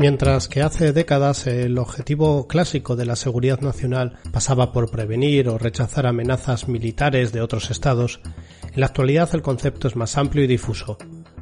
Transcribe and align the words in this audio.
Mientras 0.00 0.48
que 0.48 0.62
hace 0.62 0.94
décadas 0.94 1.46
el 1.46 1.76
objetivo 1.76 2.48
clásico 2.48 2.96
de 2.96 3.04
la 3.04 3.16
seguridad 3.16 3.60
nacional 3.60 4.18
pasaba 4.32 4.72
por 4.72 4.90
prevenir 4.90 5.50
o 5.50 5.58
rechazar 5.58 6.06
amenazas 6.06 6.68
militares 6.68 7.32
de 7.32 7.42
otros 7.42 7.70
estados, 7.70 8.20
en 8.72 8.80
la 8.80 8.86
actualidad 8.86 9.28
el 9.34 9.42
concepto 9.42 9.88
es 9.88 9.96
más 9.96 10.16
amplio 10.16 10.44
y 10.44 10.46
difuso. 10.46 10.96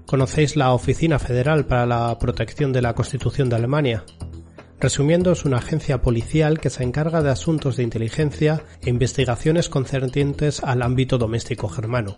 ¿Conocéis 0.07 0.57
la 0.57 0.73
Oficina 0.73 1.21
Federal 1.21 1.67
para 1.67 1.87
la 1.87 2.19
Protección 2.19 2.73
de 2.73 2.83
la 2.83 2.95
Constitución 2.95 3.49
de 3.49 3.55
Alemania? 3.55 4.05
Resumiendo, 4.81 5.31
es 5.31 5.45
una 5.45 5.59
agencia 5.59 6.03
policial 6.03 6.59
que 6.59 6.71
se 6.71 6.83
encarga 6.83 7.23
de 7.23 7.31
asuntos 7.31 7.77
de 7.77 7.83
inteligencia 7.85 8.63
e 8.81 8.91
investigaciones 8.91 9.69
concernientes 9.69 10.65
al 10.65 10.83
ámbito 10.83 11.19
doméstico 11.19 11.69
germano. 11.69 12.17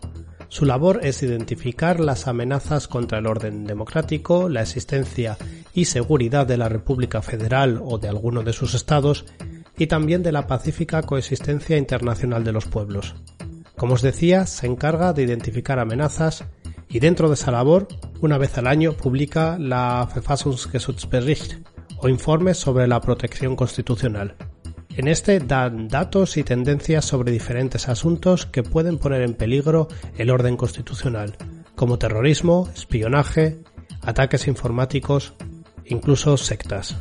Su 0.50 0.64
labor 0.64 0.98
es 1.04 1.22
identificar 1.22 2.00
las 2.00 2.26
amenazas 2.26 2.88
contra 2.88 3.18
el 3.18 3.28
orden 3.28 3.64
democrático, 3.64 4.48
la 4.48 4.62
existencia 4.62 5.38
y 5.74 5.84
seguridad 5.84 6.44
de 6.44 6.56
la 6.56 6.68
República 6.68 7.22
Federal 7.22 7.80
o 7.80 7.98
de 7.98 8.08
alguno 8.08 8.42
de 8.42 8.52
sus 8.52 8.74
estados 8.74 9.26
y 9.78 9.86
también 9.86 10.24
de 10.24 10.32
la 10.32 10.48
pacífica 10.48 11.02
coexistencia 11.02 11.76
internacional 11.76 12.42
de 12.42 12.50
los 12.50 12.66
pueblos. 12.66 13.14
Como 13.76 13.94
os 13.94 14.02
decía, 14.02 14.44
se 14.44 14.66
encarga 14.66 15.12
de 15.12 15.22
identificar 15.22 15.78
amenazas 15.78 16.44
y 16.88 16.98
dentro 16.98 17.28
de 17.28 17.34
esa 17.34 17.52
labor, 17.52 17.86
una 18.20 18.36
vez 18.36 18.58
al 18.58 18.66
año 18.66 18.94
publica 18.94 19.56
la 19.56 20.08
Verfassungsgeschutzbericht 20.12 21.64
o 21.98 22.08
informe 22.08 22.54
sobre 22.54 22.88
la 22.88 23.00
protección 23.00 23.54
constitucional. 23.54 24.34
En 25.00 25.08
este 25.08 25.40
dan 25.40 25.88
datos 25.88 26.36
y 26.36 26.44
tendencias 26.44 27.06
sobre 27.06 27.32
diferentes 27.32 27.88
asuntos 27.88 28.44
que 28.44 28.62
pueden 28.62 28.98
poner 28.98 29.22
en 29.22 29.32
peligro 29.32 29.88
el 30.18 30.28
orden 30.28 30.58
constitucional, 30.58 31.36
como 31.74 31.98
terrorismo, 31.98 32.68
espionaje, 32.74 33.60
ataques 34.02 34.46
informáticos, 34.46 35.32
incluso 35.86 36.36
sectas. 36.36 36.98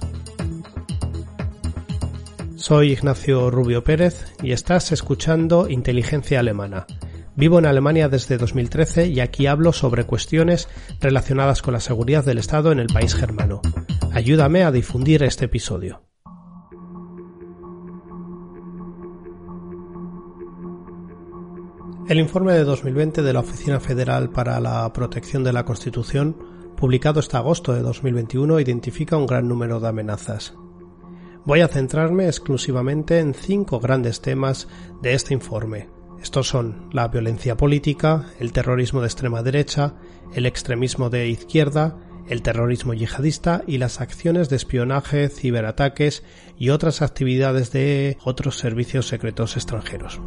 Soy 2.55 2.93
Ignacio 2.93 3.51
Rubio 3.51 3.83
Pérez 3.83 4.33
y 4.41 4.53
estás 4.53 4.93
escuchando 4.93 5.67
Inteligencia 5.67 6.39
Alemana. 6.39 6.87
Vivo 7.35 7.59
en 7.59 7.65
Alemania 7.65 8.07
desde 8.07 8.37
2013 8.37 9.07
y 9.07 9.19
aquí 9.19 9.45
hablo 9.45 9.73
sobre 9.73 10.05
cuestiones 10.05 10.69
relacionadas 11.01 11.61
con 11.61 11.73
la 11.73 11.81
seguridad 11.81 12.23
del 12.23 12.37
Estado 12.37 12.71
en 12.71 12.79
el 12.79 12.87
país 12.87 13.13
germano. 13.13 13.61
Ayúdame 14.13 14.63
a 14.63 14.71
difundir 14.71 15.21
este 15.23 15.43
episodio. 15.43 16.08
El 22.09 22.19
informe 22.19 22.53
de 22.53 22.63
2020 22.63 23.21
de 23.21 23.33
la 23.33 23.41
Oficina 23.41 23.79
Federal 23.79 24.31
para 24.31 24.59
la 24.59 24.91
Protección 24.93 25.43
de 25.43 25.53
la 25.53 25.63
Constitución, 25.63 26.35
publicado 26.75 27.19
este 27.19 27.37
agosto 27.37 27.71
de 27.71 27.83
2021, 27.83 28.59
identifica 28.59 29.15
un 29.15 29.27
gran 29.27 29.47
número 29.47 29.79
de 29.79 29.89
amenazas. 29.89 30.55
Voy 31.45 31.61
a 31.61 31.67
centrarme 31.67 32.25
exclusivamente 32.25 33.19
en 33.19 33.35
cinco 33.35 33.79
grandes 33.79 34.21
temas 34.21 34.67
de 35.03 35.13
este 35.13 35.35
informe. 35.35 35.91
Estos 36.19 36.47
son 36.47 36.89
la 36.91 37.07
violencia 37.09 37.55
política, 37.55 38.25
el 38.39 38.53
terrorismo 38.53 39.01
de 39.01 39.07
extrema 39.07 39.43
derecha, 39.43 39.93
el 40.33 40.47
extremismo 40.47 41.11
de 41.11 41.27
izquierda, 41.27 41.95
el 42.27 42.41
terrorismo 42.41 42.95
yihadista 42.95 43.61
y 43.67 43.77
las 43.77 44.01
acciones 44.01 44.49
de 44.49 44.55
espionaje, 44.55 45.29
ciberataques 45.29 46.23
y 46.57 46.71
otras 46.71 47.03
actividades 47.03 47.71
de 47.71 48.17
otros 48.23 48.57
servicios 48.57 49.07
secretos 49.07 49.57
extranjeros. 49.57 50.19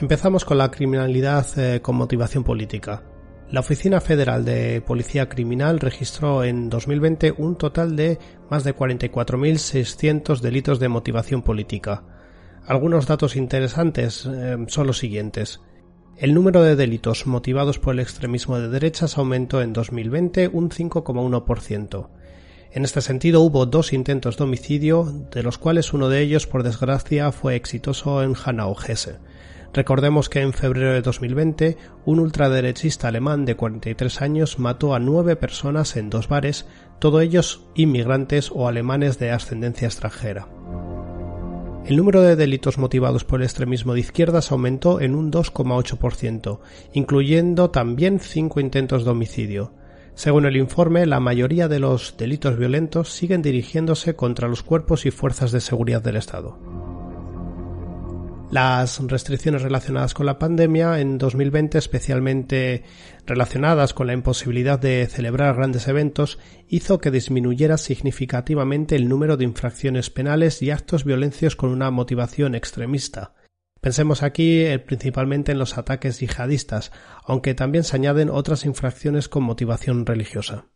Empezamos 0.00 0.44
con 0.44 0.58
la 0.58 0.72
criminalidad 0.72 1.46
eh, 1.56 1.80
con 1.80 1.94
motivación 1.94 2.42
política. 2.42 3.04
La 3.50 3.60
Oficina 3.60 4.00
Federal 4.00 4.44
de 4.44 4.80
Policía 4.80 5.28
Criminal 5.28 5.78
registró 5.78 6.42
en 6.42 6.68
2020 6.68 7.34
un 7.38 7.56
total 7.56 7.94
de 7.94 8.18
más 8.50 8.64
de 8.64 8.74
44.600 8.74 10.40
delitos 10.40 10.80
de 10.80 10.88
motivación 10.88 11.42
política. 11.42 12.02
Algunos 12.66 13.06
datos 13.06 13.36
interesantes 13.36 14.26
eh, 14.26 14.56
son 14.66 14.88
los 14.88 14.98
siguientes. 14.98 15.60
El 16.16 16.34
número 16.34 16.62
de 16.62 16.74
delitos 16.74 17.28
motivados 17.28 17.78
por 17.78 17.94
el 17.94 18.00
extremismo 18.00 18.58
de 18.58 18.68
derechas 18.68 19.16
aumentó 19.16 19.62
en 19.62 19.72
2020 19.72 20.48
un 20.48 20.70
5,1%. 20.70 22.08
En 22.72 22.84
este 22.84 23.00
sentido 23.00 23.42
hubo 23.42 23.66
dos 23.66 23.92
intentos 23.92 24.36
de 24.36 24.44
homicidio, 24.44 25.04
de 25.30 25.44
los 25.44 25.58
cuales 25.58 25.92
uno 25.92 26.08
de 26.08 26.20
ellos, 26.20 26.48
por 26.48 26.64
desgracia, 26.64 27.30
fue 27.30 27.54
exitoso 27.54 28.24
en 28.24 28.34
Hanau, 28.44 28.74
Hesse. 28.76 29.20
Recordemos 29.74 30.28
que 30.28 30.40
en 30.40 30.52
febrero 30.52 30.92
de 30.92 31.02
2020 31.02 31.76
un 32.04 32.20
ultraderechista 32.20 33.08
alemán 33.08 33.44
de 33.44 33.56
43 33.56 34.22
años 34.22 34.60
mató 34.60 34.94
a 34.94 35.00
nueve 35.00 35.34
personas 35.34 35.96
en 35.96 36.10
dos 36.10 36.28
bares, 36.28 36.68
todos 37.00 37.20
ellos 37.22 37.66
inmigrantes 37.74 38.52
o 38.54 38.68
alemanes 38.68 39.18
de 39.18 39.32
ascendencia 39.32 39.86
extranjera. 39.88 40.46
El 41.86 41.96
número 41.96 42.22
de 42.22 42.36
delitos 42.36 42.78
motivados 42.78 43.24
por 43.24 43.40
el 43.40 43.46
extremismo 43.46 43.94
de 43.94 44.00
izquierdas 44.00 44.52
aumentó 44.52 45.00
en 45.00 45.16
un 45.16 45.32
2,8%, 45.32 46.60
incluyendo 46.92 47.70
también 47.70 48.20
cinco 48.20 48.60
intentos 48.60 49.04
de 49.04 49.10
homicidio. 49.10 49.72
Según 50.14 50.46
el 50.46 50.56
informe, 50.56 51.04
la 51.04 51.18
mayoría 51.18 51.66
de 51.66 51.80
los 51.80 52.16
delitos 52.16 52.56
violentos 52.56 53.12
siguen 53.12 53.42
dirigiéndose 53.42 54.14
contra 54.14 54.46
los 54.46 54.62
cuerpos 54.62 55.04
y 55.04 55.10
fuerzas 55.10 55.50
de 55.50 55.60
seguridad 55.60 56.00
del 56.00 56.16
Estado. 56.16 56.93
Las 58.50 59.00
restricciones 59.00 59.62
relacionadas 59.62 60.14
con 60.14 60.26
la 60.26 60.38
pandemia 60.38 61.00
en 61.00 61.18
2020, 61.18 61.78
especialmente 61.78 62.84
relacionadas 63.26 63.94
con 63.94 64.06
la 64.06 64.12
imposibilidad 64.12 64.78
de 64.78 65.06
celebrar 65.06 65.56
grandes 65.56 65.88
eventos, 65.88 66.38
hizo 66.68 66.98
que 66.98 67.10
disminuyera 67.10 67.78
significativamente 67.78 68.94
el 68.94 69.08
número 69.08 69.36
de 69.36 69.44
infracciones 69.44 70.10
penales 70.10 70.62
y 70.62 70.70
actos 70.70 71.04
violentos 71.04 71.56
con 71.56 71.70
una 71.70 71.90
motivación 71.90 72.54
extremista. 72.54 73.34
Pensemos 73.80 74.22
aquí 74.22 74.60
eh, 74.60 74.78
principalmente 74.78 75.52
en 75.52 75.58
los 75.58 75.76
ataques 75.76 76.20
yihadistas, 76.20 76.92
aunque 77.24 77.54
también 77.54 77.84
se 77.84 77.96
añaden 77.96 78.30
otras 78.30 78.64
infracciones 78.64 79.28
con 79.28 79.42
motivación 79.42 80.06
religiosa. 80.06 80.68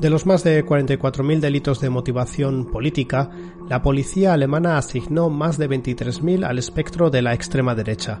De 0.00 0.10
los 0.10 0.26
más 0.26 0.44
de 0.44 0.64
44.000 0.64 1.40
delitos 1.40 1.80
de 1.80 1.90
motivación 1.90 2.66
política, 2.66 3.30
la 3.68 3.82
policía 3.82 4.32
alemana 4.32 4.78
asignó 4.78 5.28
más 5.28 5.58
de 5.58 5.68
23.000 5.68 6.44
al 6.44 6.60
espectro 6.60 7.10
de 7.10 7.20
la 7.20 7.34
extrema 7.34 7.74
derecha. 7.74 8.20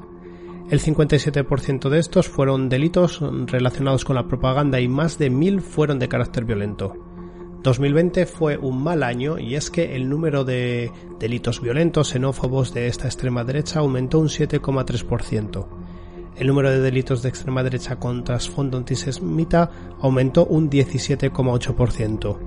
El 0.70 0.80
57% 0.80 1.88
de 1.88 2.00
estos 2.00 2.26
fueron 2.28 2.68
delitos 2.68 3.20
relacionados 3.46 4.04
con 4.04 4.16
la 4.16 4.26
propaganda 4.26 4.80
y 4.80 4.88
más 4.88 5.18
de 5.18 5.30
1.000 5.30 5.60
fueron 5.60 6.00
de 6.00 6.08
carácter 6.08 6.44
violento. 6.44 6.96
2020 7.62 8.26
fue 8.26 8.58
un 8.58 8.82
mal 8.82 9.04
año 9.04 9.38
y 9.38 9.54
es 9.54 9.70
que 9.70 9.94
el 9.94 10.08
número 10.08 10.42
de 10.42 10.90
delitos 11.20 11.60
violentos 11.60 12.08
xenófobos 12.08 12.74
de 12.74 12.88
esta 12.88 13.06
extrema 13.06 13.44
derecha 13.44 13.78
aumentó 13.78 14.18
un 14.18 14.26
7,3% 14.26 15.77
el 16.38 16.46
número 16.46 16.70
de 16.70 16.80
delitos 16.80 17.22
de 17.22 17.28
extrema 17.28 17.62
derecha 17.62 17.96
con 17.96 18.24
trasfondo 18.24 18.78
antisemita 18.78 19.70
aumentó 20.00 20.46
un 20.46 20.70
17,8%. 20.70 22.38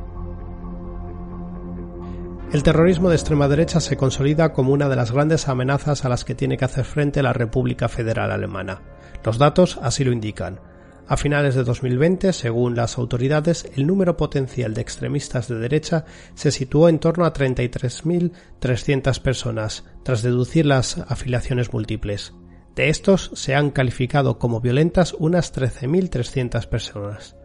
El 2.53 2.63
terrorismo 2.63 3.09
de 3.09 3.15
extrema 3.15 3.47
derecha 3.47 3.79
se 3.79 3.95
consolida 3.95 4.51
como 4.51 4.73
una 4.73 4.89
de 4.89 4.97
las 4.97 5.11
grandes 5.11 5.47
amenazas 5.47 6.03
a 6.03 6.09
las 6.09 6.25
que 6.25 6.35
tiene 6.35 6.57
que 6.57 6.65
hacer 6.65 6.83
frente 6.83 7.23
la 7.23 7.31
República 7.31 7.87
Federal 7.87 8.29
Alemana. 8.31 8.81
Los 9.23 9.37
datos 9.37 9.79
así 9.81 10.03
lo 10.03 10.11
indican. 10.11 10.59
A 11.07 11.15
finales 11.17 11.55
de 11.55 11.63
2020, 11.63 12.33
según 12.33 12.75
las 12.75 12.97
autoridades, 12.97 13.69
el 13.75 13.87
número 13.87 14.17
potencial 14.17 14.73
de 14.73 14.81
extremistas 14.81 15.47
de 15.47 15.59
derecha 15.59 16.05
se 16.35 16.51
situó 16.51 16.89
en 16.89 16.99
torno 16.99 17.25
a 17.25 17.33
33.300 17.33 19.21
personas, 19.21 19.85
tras 20.03 20.21
deducir 20.21 20.65
las 20.65 20.97
afiliaciones 20.97 21.73
múltiples. 21.73 22.33
De 22.75 22.89
estos 22.89 23.31
se 23.33 23.53
han 23.53 23.71
calificado 23.71 24.39
como 24.39 24.61
violentas 24.61 25.13
unas 25.17 25.53
13.300 25.53 26.67
personas. 26.67 27.35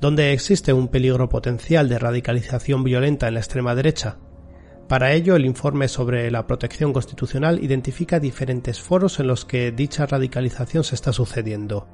¿Dónde 0.00 0.32
existe 0.32 0.72
un 0.72 0.88
peligro 0.88 1.28
potencial 1.28 1.88
de 1.88 1.98
radicalización 1.98 2.84
violenta 2.84 3.26
en 3.26 3.34
la 3.34 3.40
extrema 3.40 3.74
derecha? 3.74 4.18
Para 4.88 5.12
ello, 5.12 5.34
el 5.34 5.46
informe 5.46 5.88
sobre 5.88 6.30
la 6.30 6.46
protección 6.46 6.92
constitucional 6.92 7.64
identifica 7.64 8.20
diferentes 8.20 8.80
foros 8.80 9.18
en 9.18 9.28
los 9.28 9.44
que 9.44 9.72
dicha 9.72 10.06
radicalización 10.06 10.84
se 10.84 10.94
está 10.94 11.12
sucediendo. 11.12 11.88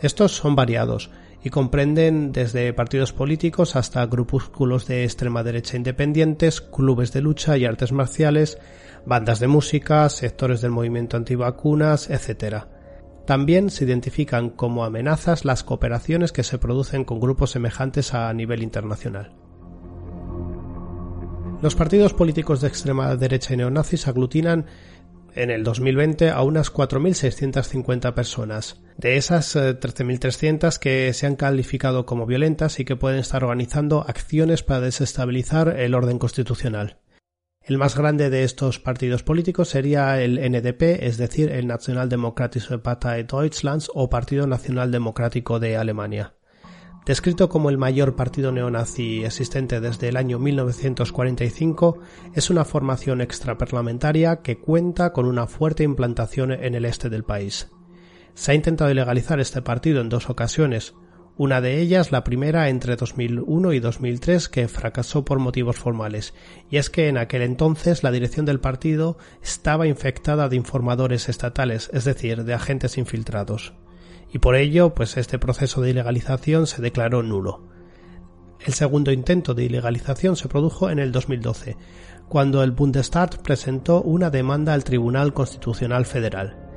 Estos 0.00 0.32
son 0.32 0.54
variados 0.54 1.10
y 1.44 1.50
comprenden 1.50 2.32
desde 2.32 2.72
partidos 2.72 3.12
políticos 3.12 3.76
hasta 3.76 4.06
grupúsculos 4.06 4.86
de 4.86 5.04
extrema 5.04 5.42
derecha 5.42 5.76
independientes, 5.76 6.60
clubes 6.60 7.12
de 7.12 7.20
lucha 7.20 7.56
y 7.56 7.64
artes 7.64 7.92
marciales, 7.92 8.58
bandas 9.06 9.40
de 9.40 9.48
música, 9.48 10.08
sectores 10.08 10.60
del 10.60 10.70
movimiento 10.70 11.16
antivacunas, 11.16 12.10
etc. 12.10 12.64
También 13.26 13.70
se 13.70 13.84
identifican 13.84 14.50
como 14.50 14.84
amenazas 14.84 15.44
las 15.44 15.64
cooperaciones 15.64 16.32
que 16.32 16.42
se 16.42 16.58
producen 16.58 17.04
con 17.04 17.20
grupos 17.20 17.50
semejantes 17.50 18.14
a 18.14 18.32
nivel 18.32 18.62
internacional. 18.62 19.34
Los 21.62 21.76
partidos 21.76 22.12
políticos 22.12 22.60
de 22.60 22.68
extrema 22.68 23.14
derecha 23.14 23.54
y 23.54 23.56
neonazis 23.56 24.08
aglutinan 24.08 24.66
en 25.34 25.50
el 25.50 25.62
2020 25.62 26.30
a 26.30 26.42
unas 26.42 26.72
4.650 26.72 28.14
personas. 28.14 28.82
De 28.96 29.16
esas 29.16 29.56
13.300 29.56 30.76
eh, 30.76 30.78
que 30.80 31.12
se 31.12 31.26
han 31.26 31.36
calificado 31.36 32.04
como 32.04 32.26
violentas 32.26 32.80
y 32.80 32.84
que 32.84 32.96
pueden 32.96 33.20
estar 33.20 33.44
organizando 33.44 34.04
acciones 34.06 34.62
para 34.62 34.80
desestabilizar 34.80 35.80
el 35.80 35.94
orden 35.94 36.18
constitucional. 36.18 36.98
El 37.64 37.78
más 37.78 37.96
grande 37.96 38.28
de 38.28 38.42
estos 38.42 38.80
partidos 38.80 39.22
políticos 39.22 39.68
sería 39.68 40.20
el 40.20 40.34
NDP, 40.34 41.04
es 41.06 41.16
decir, 41.16 41.52
el 41.52 41.68
Nationaldemokratische 41.68 42.78
Partei 42.78 43.22
Deutschlands 43.22 43.88
o 43.94 44.10
Partido 44.10 44.48
Nacional 44.48 44.90
Democrático 44.90 45.60
de 45.60 45.76
Alemania. 45.76 46.34
Descrito 47.06 47.48
como 47.48 47.70
el 47.70 47.78
mayor 47.78 48.16
partido 48.16 48.50
neonazi 48.50 49.24
existente 49.24 49.80
desde 49.80 50.08
el 50.08 50.16
año 50.16 50.40
1945, 50.40 51.98
es 52.34 52.50
una 52.50 52.64
formación 52.64 53.20
extraparlamentaria 53.20 54.42
que 54.42 54.58
cuenta 54.58 55.12
con 55.12 55.26
una 55.26 55.46
fuerte 55.46 55.84
implantación 55.84 56.50
en 56.50 56.74
el 56.74 56.84
este 56.84 57.10
del 57.10 57.22
país. 57.22 57.70
Se 58.34 58.50
ha 58.50 58.54
intentado 58.54 58.90
ilegalizar 58.90 59.38
este 59.38 59.62
partido 59.62 60.00
en 60.00 60.08
dos 60.08 60.30
ocasiones, 60.30 60.94
una 61.42 61.60
de 61.60 61.80
ellas 61.80 62.12
la 62.12 62.22
primera 62.22 62.68
entre 62.68 62.94
2001 62.94 63.72
y 63.72 63.80
2003 63.80 64.48
que 64.48 64.68
fracasó 64.68 65.24
por 65.24 65.40
motivos 65.40 65.76
formales, 65.76 66.34
y 66.70 66.76
es 66.76 66.88
que 66.88 67.08
en 67.08 67.18
aquel 67.18 67.42
entonces 67.42 68.04
la 68.04 68.12
dirección 68.12 68.46
del 68.46 68.60
partido 68.60 69.18
estaba 69.42 69.88
infectada 69.88 70.48
de 70.48 70.54
informadores 70.54 71.28
estatales, 71.28 71.90
es 71.92 72.04
decir, 72.04 72.44
de 72.44 72.54
agentes 72.54 72.96
infiltrados. 72.96 73.72
Y 74.32 74.38
por 74.38 74.54
ello, 74.54 74.94
pues 74.94 75.16
este 75.16 75.40
proceso 75.40 75.80
de 75.80 75.90
ilegalización 75.90 76.68
se 76.68 76.80
declaró 76.80 77.24
nulo. 77.24 77.66
El 78.64 78.74
segundo 78.74 79.10
intento 79.10 79.52
de 79.52 79.64
ilegalización 79.64 80.36
se 80.36 80.46
produjo 80.46 80.90
en 80.90 81.00
el 81.00 81.10
2012, 81.10 81.76
cuando 82.28 82.62
el 82.62 82.70
Bundestag 82.70 83.42
presentó 83.42 84.00
una 84.00 84.30
demanda 84.30 84.74
al 84.74 84.84
Tribunal 84.84 85.32
Constitucional 85.32 86.06
Federal. 86.06 86.71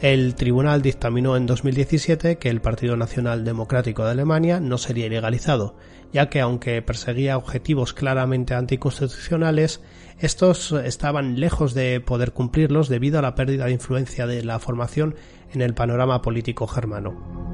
El 0.00 0.34
tribunal 0.34 0.80
dictaminó 0.80 1.36
en 1.36 1.44
2017 1.44 2.38
que 2.38 2.48
el 2.48 2.62
Partido 2.62 2.96
Nacional 2.96 3.44
Democrático 3.44 4.02
de 4.02 4.12
Alemania 4.12 4.58
no 4.58 4.78
sería 4.78 5.04
ilegalizado, 5.04 5.76
ya 6.10 6.30
que 6.30 6.40
aunque 6.40 6.80
perseguía 6.80 7.36
objetivos 7.36 7.92
claramente 7.92 8.54
anticonstitucionales, 8.54 9.82
estos 10.18 10.72
estaban 10.72 11.38
lejos 11.38 11.74
de 11.74 12.00
poder 12.00 12.32
cumplirlos 12.32 12.88
debido 12.88 13.18
a 13.18 13.22
la 13.22 13.34
pérdida 13.34 13.66
de 13.66 13.72
influencia 13.72 14.26
de 14.26 14.42
la 14.42 14.58
formación 14.58 15.16
en 15.52 15.60
el 15.60 15.74
panorama 15.74 16.22
político 16.22 16.66
germano. 16.66 17.50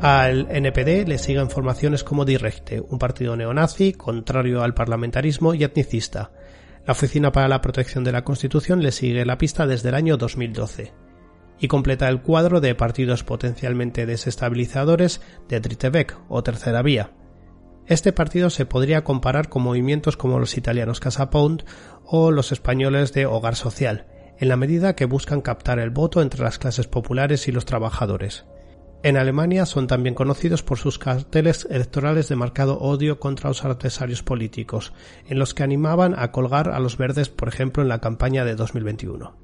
Al 0.00 0.48
NPD 0.50 1.06
le 1.06 1.18
siguen 1.18 1.48
formaciones 1.48 2.02
como 2.02 2.24
Die 2.24 2.38
Rechte, 2.38 2.80
un 2.80 2.98
partido 2.98 3.36
neonazi, 3.36 3.92
contrario 3.92 4.64
al 4.64 4.74
parlamentarismo 4.74 5.54
y 5.54 5.62
etnicista, 5.62 6.32
la 6.88 6.92
Oficina 6.92 7.32
para 7.32 7.48
la 7.48 7.60
Protección 7.60 8.02
de 8.02 8.12
la 8.12 8.24
Constitución 8.24 8.82
le 8.82 8.92
sigue 8.92 9.26
la 9.26 9.36
pista 9.36 9.66
desde 9.66 9.90
el 9.90 9.94
año 9.94 10.16
2012 10.16 10.94
y 11.60 11.68
completa 11.68 12.08
el 12.08 12.22
cuadro 12.22 12.62
de 12.62 12.74
partidos 12.74 13.24
potencialmente 13.24 14.06
desestabilizadores 14.06 15.20
de 15.50 15.60
Dritte 15.60 16.14
o 16.30 16.42
Tercera 16.42 16.80
Vía. 16.80 17.12
Este 17.86 18.14
partido 18.14 18.48
se 18.48 18.64
podría 18.64 19.04
comparar 19.04 19.50
con 19.50 19.64
movimientos 19.64 20.16
como 20.16 20.38
los 20.38 20.56
italianos 20.56 20.98
Casa 20.98 21.28
Pound 21.28 21.66
o 22.06 22.30
los 22.30 22.52
españoles 22.52 23.12
de 23.12 23.26
Hogar 23.26 23.54
Social, 23.54 24.06
en 24.38 24.48
la 24.48 24.56
medida 24.56 24.96
que 24.96 25.04
buscan 25.04 25.42
captar 25.42 25.78
el 25.80 25.90
voto 25.90 26.22
entre 26.22 26.42
las 26.42 26.58
clases 26.58 26.86
populares 26.86 27.48
y 27.48 27.52
los 27.52 27.66
trabajadores. 27.66 28.46
En 29.04 29.16
Alemania 29.16 29.64
son 29.64 29.86
también 29.86 30.16
conocidos 30.16 30.64
por 30.64 30.78
sus 30.78 30.98
carteles 30.98 31.68
electorales 31.70 32.28
de 32.28 32.34
marcado 32.34 32.80
odio 32.80 33.20
contra 33.20 33.48
los 33.48 33.64
adversarios 33.64 34.24
políticos, 34.24 34.92
en 35.26 35.38
los 35.38 35.54
que 35.54 35.62
animaban 35.62 36.18
a 36.18 36.32
colgar 36.32 36.70
a 36.70 36.80
los 36.80 36.96
verdes, 36.96 37.28
por 37.28 37.48
ejemplo, 37.48 37.82
en 37.82 37.88
la 37.88 38.00
campaña 38.00 38.44
de 38.44 38.56
2021. 38.56 39.36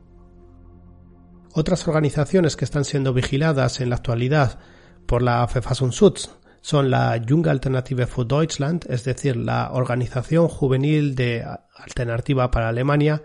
Otras 1.53 1.87
organizaciones 1.87 2.57
que 2.57 2.65
están 2.65 2.85
siendo 2.85 3.13
vigiladas 3.13 3.81
en 3.81 3.91
la 3.91 3.97
actualidad 3.97 4.59
por 5.07 5.23
la 5.23 5.47
Verfassungsschutz 5.47 6.31
son 6.61 6.91
la 6.91 7.23
Junge 7.25 7.51
Alternative 7.51 8.07
für 8.07 8.25
Deutschland, 8.25 8.87
es 8.89 9.05
decir, 9.05 9.37
la 9.37 9.71
Organización 9.71 10.49
Juvenil 10.49 11.15
de 11.15 11.45
Alternativa 11.77 12.51
para 12.51 12.71
Alemania, 12.71 13.23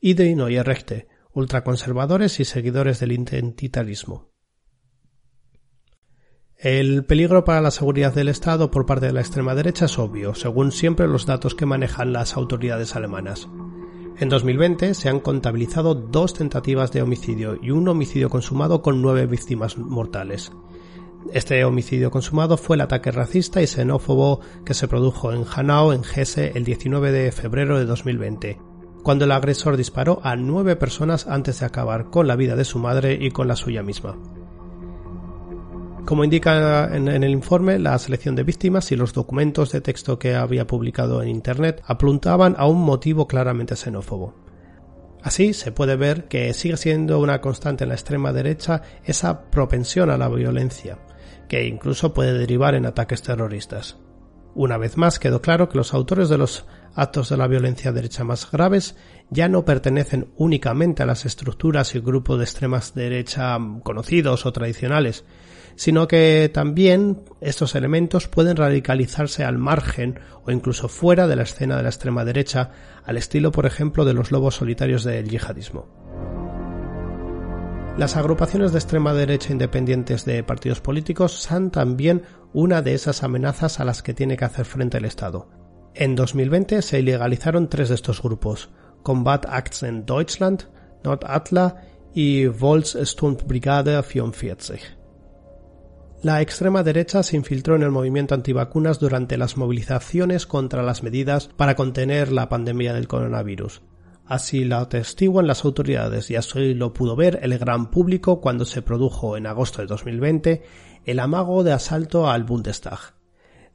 y 0.00 0.14
de 0.14 0.34
Neue 0.36 0.62
Rechte, 0.62 1.08
ultraconservadores 1.32 2.38
y 2.38 2.44
seguidores 2.44 3.00
del 3.00 3.12
identitarismo. 3.12 4.31
El 6.62 7.04
peligro 7.04 7.44
para 7.44 7.60
la 7.60 7.72
seguridad 7.72 8.14
del 8.14 8.28
Estado 8.28 8.70
por 8.70 8.86
parte 8.86 9.06
de 9.06 9.12
la 9.12 9.20
extrema 9.20 9.56
derecha 9.56 9.86
es 9.86 9.98
obvio, 9.98 10.32
según 10.36 10.70
siempre 10.70 11.08
los 11.08 11.26
datos 11.26 11.56
que 11.56 11.66
manejan 11.66 12.12
las 12.12 12.36
autoridades 12.36 12.94
alemanas. 12.94 13.48
En 14.16 14.28
2020 14.28 14.94
se 14.94 15.08
han 15.08 15.18
contabilizado 15.18 15.96
dos 15.96 16.34
tentativas 16.34 16.92
de 16.92 17.02
homicidio 17.02 17.58
y 17.60 17.72
un 17.72 17.88
homicidio 17.88 18.30
consumado 18.30 18.80
con 18.80 19.02
nueve 19.02 19.26
víctimas 19.26 19.76
mortales. 19.76 20.52
Este 21.32 21.64
homicidio 21.64 22.12
consumado 22.12 22.56
fue 22.56 22.76
el 22.76 22.82
ataque 22.82 23.10
racista 23.10 23.60
y 23.60 23.66
xenófobo 23.66 24.38
que 24.64 24.74
se 24.74 24.86
produjo 24.86 25.32
en 25.32 25.44
Hanau, 25.52 25.90
en 25.90 26.02
Hesse, 26.04 26.54
el 26.54 26.62
19 26.62 27.10
de 27.10 27.32
febrero 27.32 27.76
de 27.76 27.86
2020, 27.86 28.60
cuando 29.02 29.24
el 29.24 29.32
agresor 29.32 29.76
disparó 29.76 30.20
a 30.22 30.36
nueve 30.36 30.76
personas 30.76 31.26
antes 31.26 31.58
de 31.58 31.66
acabar 31.66 32.08
con 32.10 32.28
la 32.28 32.36
vida 32.36 32.54
de 32.54 32.64
su 32.64 32.78
madre 32.78 33.18
y 33.20 33.32
con 33.32 33.48
la 33.48 33.56
suya 33.56 33.82
misma. 33.82 34.16
Como 36.04 36.24
indica 36.24 36.94
en, 36.94 37.08
el 37.08 37.30
informe, 37.30 37.78
la 37.78 37.98
selección 37.98 38.34
de 38.34 38.42
víctimas 38.42 38.90
y 38.90 38.96
los 38.96 39.12
documentos 39.12 39.70
de 39.72 39.80
texto 39.80 40.18
que 40.18 40.34
había 40.34 40.66
publicado 40.66 41.22
en 41.22 41.28
Internet 41.28 41.80
apuntaban 41.86 42.54
a 42.58 42.66
un 42.66 42.80
motivo 42.82 43.28
claramente 43.28 43.76
xenófobo. 43.76 44.34
Así 45.22 45.52
se 45.52 45.70
puede 45.70 45.94
ver 45.94 46.26
que 46.26 46.52
sigue 46.54 46.76
siendo 46.76 47.20
una 47.20 47.40
constante 47.40 47.84
en 47.84 47.90
la 47.90 47.94
extrema 47.94 48.32
derecha 48.32 48.82
esa 49.04 49.50
propensión 49.50 50.10
a 50.10 50.18
la 50.18 50.28
violencia, 50.28 50.98
que 51.48 51.66
incluso 51.66 52.12
puede 52.12 52.36
derivar 52.36 52.74
en 52.74 52.86
ataques 52.86 53.22
terroristas. 53.22 53.96
Una 54.54 54.76
vez 54.76 54.98
más 54.98 55.18
quedó 55.18 55.40
claro 55.40 55.68
que 55.68 55.78
los 55.78 55.94
autores 55.94 56.28
de 56.28 56.36
los 56.36 56.66
actos 56.94 57.30
de 57.30 57.38
la 57.38 57.46
violencia 57.46 57.92
derecha 57.92 58.24
más 58.24 58.50
graves 58.50 58.96
ya 59.30 59.48
no 59.48 59.64
pertenecen 59.64 60.30
únicamente 60.36 61.02
a 61.02 61.06
las 61.06 61.24
estructuras 61.24 61.94
y 61.94 62.00
grupos 62.00 62.38
de 62.38 62.44
extremas 62.44 62.94
derecha 62.94 63.56
conocidos 63.82 64.44
o 64.44 64.52
tradicionales, 64.52 65.24
sino 65.76 66.08
que 66.08 66.50
también 66.52 67.22
estos 67.40 67.74
elementos 67.74 68.28
pueden 68.28 68.56
radicalizarse 68.56 69.44
al 69.44 69.58
margen 69.58 70.20
o 70.44 70.50
incluso 70.50 70.88
fuera 70.88 71.26
de 71.26 71.36
la 71.36 71.42
escena 71.42 71.76
de 71.76 71.82
la 71.82 71.88
extrema 71.88 72.24
derecha, 72.24 72.70
al 73.04 73.16
estilo, 73.16 73.52
por 73.52 73.66
ejemplo, 73.66 74.04
de 74.04 74.14
los 74.14 74.30
lobos 74.30 74.56
solitarios 74.56 75.04
del 75.04 75.28
yihadismo. 75.28 75.86
Las 77.98 78.16
agrupaciones 78.16 78.72
de 78.72 78.78
extrema 78.78 79.12
derecha 79.12 79.52
independientes 79.52 80.24
de 80.24 80.42
partidos 80.42 80.80
políticos 80.80 81.32
son 81.32 81.70
también 81.70 82.22
una 82.54 82.80
de 82.80 82.94
esas 82.94 83.22
amenazas 83.22 83.80
a 83.80 83.84
las 83.84 84.02
que 84.02 84.14
tiene 84.14 84.38
que 84.38 84.46
hacer 84.46 84.64
frente 84.64 84.96
el 84.96 85.04
Estado. 85.04 85.50
En 85.94 86.14
2020 86.14 86.80
se 86.80 87.00
ilegalizaron 87.00 87.68
tres 87.68 87.90
de 87.90 87.96
estos 87.96 88.22
grupos, 88.22 88.70
Combat 89.02 89.44
Action 89.46 90.06
Deutschland, 90.06 90.68
Nord-Atla 91.04 91.82
y 92.14 92.46
Volkssturmbrigade 92.46 94.02
44. 94.02 95.01
La 96.22 96.40
extrema 96.40 96.84
derecha 96.84 97.24
se 97.24 97.34
infiltró 97.34 97.74
en 97.74 97.82
el 97.82 97.90
movimiento 97.90 98.36
antivacunas 98.36 99.00
durante 99.00 99.36
las 99.36 99.56
movilizaciones 99.56 100.46
contra 100.46 100.84
las 100.84 101.02
medidas 101.02 101.48
para 101.48 101.74
contener 101.74 102.30
la 102.30 102.48
pandemia 102.48 102.94
del 102.94 103.08
coronavirus. 103.08 103.82
Así 104.24 104.64
lo 104.64 104.76
atestiguan 104.76 105.48
las 105.48 105.64
autoridades 105.64 106.30
y 106.30 106.36
así 106.36 106.74
lo 106.74 106.92
pudo 106.92 107.16
ver 107.16 107.40
el 107.42 107.58
gran 107.58 107.90
público 107.90 108.40
cuando 108.40 108.64
se 108.64 108.82
produjo 108.82 109.36
en 109.36 109.48
agosto 109.48 109.82
de 109.82 109.88
2020 109.88 110.62
el 111.06 111.18
amago 111.18 111.64
de 111.64 111.72
asalto 111.72 112.30
al 112.30 112.44
Bundestag. 112.44 113.00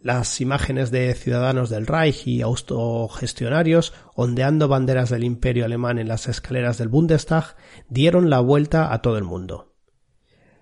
Las 0.02 0.40
imágenes 0.40 0.90
de 0.90 1.14
ciudadanos 1.16 1.70
del 1.70 1.86
Reich 1.86 2.28
y 2.28 2.42
autogestionarios 2.44 3.94
ondeando 4.16 4.70
banderas 4.70 5.10
del 5.10 5.26
imperio 5.26 5.66
alemán 5.66 6.00
en 6.00 6.08
las 6.08 6.30
escaleras 6.30 6.78
del 6.78 6.88
Bundestag 6.88 7.58
dieron 7.90 8.30
la 8.30 8.40
vuelta 8.40 8.94
a 8.94 9.02
todo 9.02 9.18
el 9.18 9.26
mundo. 9.26 9.67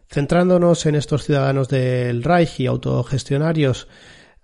Centrándonos 0.08 0.86
en 0.86 0.96
estos 0.96 1.24
ciudadanos 1.24 1.68
del 1.68 2.24
Reich 2.24 2.60
y 2.60 2.68
autogestionarios, 2.68 3.88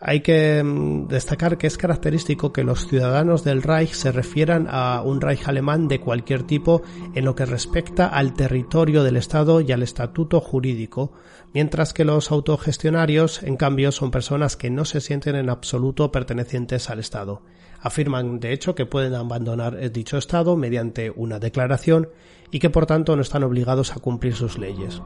hay 0.03 0.22
que 0.22 0.63
mm, 0.63 1.08
destacar 1.08 1.60
que 1.60 1.68
es 1.68 1.77
característico 1.77 2.51
que 2.51 2.63
los 2.63 2.88
ciudadanos 2.88 3.44
del 3.44 3.62
Reich 3.62 3.94
se 3.94 4.12
refieran 4.12 4.68
a 4.68 5.03
un 5.03 5.22
Reich 5.22 5.48
alemán 5.48 5.88
de 5.88 6.01
cualquier 6.01 6.44
tipo 6.44 6.82
en 7.13 7.24
lo 7.24 7.36
que 7.36 7.46
respecta 7.46 8.08
al 8.08 8.34
territorio 8.34 9.03
del 9.03 9.15
Estado 9.15 9.62
y 9.62 9.72
al 9.72 9.84
estatuto 9.84 10.41
jurídico, 10.41 11.13
mientras 11.53 11.94
que 11.94 12.03
los 12.03 12.32
autogestionarios, 12.32 13.44
en 13.44 13.58
cambio, 13.58 13.91
son 13.91 14.10
personas 14.10 14.58
que 14.58 14.72
no 14.72 14.86
se 14.86 15.01
sienten 15.01 15.36
en 15.36 15.51
absoluto 15.51 16.12
pertenecientes 16.12 16.89
al 16.89 17.00
Estado. 17.00 17.44
Afirman, 17.80 18.39
de 18.39 18.53
hecho, 18.53 18.74
que 18.74 18.88
pueden 18.88 19.13
abandonar 19.13 19.91
dicho 19.91 20.18
Estado 20.18 20.58
mediante 20.58 21.12
una 21.15 21.38
declaración 21.38 22.10
y 22.50 22.58
que 22.58 22.72
por 22.72 22.88
tanto 22.88 23.15
no 23.15 23.22
están 23.22 23.44
obligados 23.44 23.91
a 23.96 24.00
cumplir 24.00 24.36
sus 24.36 24.58
leyes. 24.58 25.00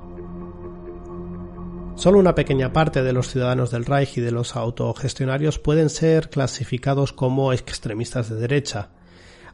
Solo 1.96 2.20
una 2.20 2.36
pequeña 2.36 2.74
parte 2.74 3.04
de 3.04 3.14
los 3.14 3.30
ciudadanos 3.30 3.72
del 3.72 3.86
Reich 3.86 4.18
y 4.18 4.22
de 4.22 4.32
los 4.32 4.58
autogestionarios 4.58 5.60
pueden 5.60 5.90
ser 5.90 6.30
clasificados 6.30 7.14
como 7.14 7.54
extremistas 7.54 8.30
de 8.30 8.36
derecha. 8.36 8.90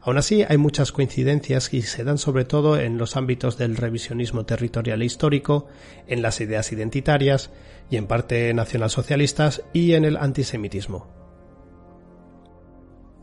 Aún 0.00 0.18
así, 0.18 0.44
hay 0.48 0.56
muchas 0.56 0.90
coincidencias 0.90 1.72
y 1.72 1.82
se 1.82 2.02
dan 2.02 2.18
sobre 2.18 2.44
todo 2.44 2.80
en 2.80 2.98
los 2.98 3.16
ámbitos 3.16 3.56
del 3.58 3.76
revisionismo 3.76 4.44
territorial 4.44 5.00
e 5.00 5.04
histórico, 5.04 5.68
en 6.08 6.20
las 6.20 6.40
ideas 6.40 6.72
identitarias 6.72 7.50
y 7.88 7.96
en 7.96 8.08
parte 8.08 8.52
nacionalsocialistas 8.52 9.62
y 9.72 9.92
en 9.92 10.04
el 10.04 10.16
antisemitismo. 10.16 11.06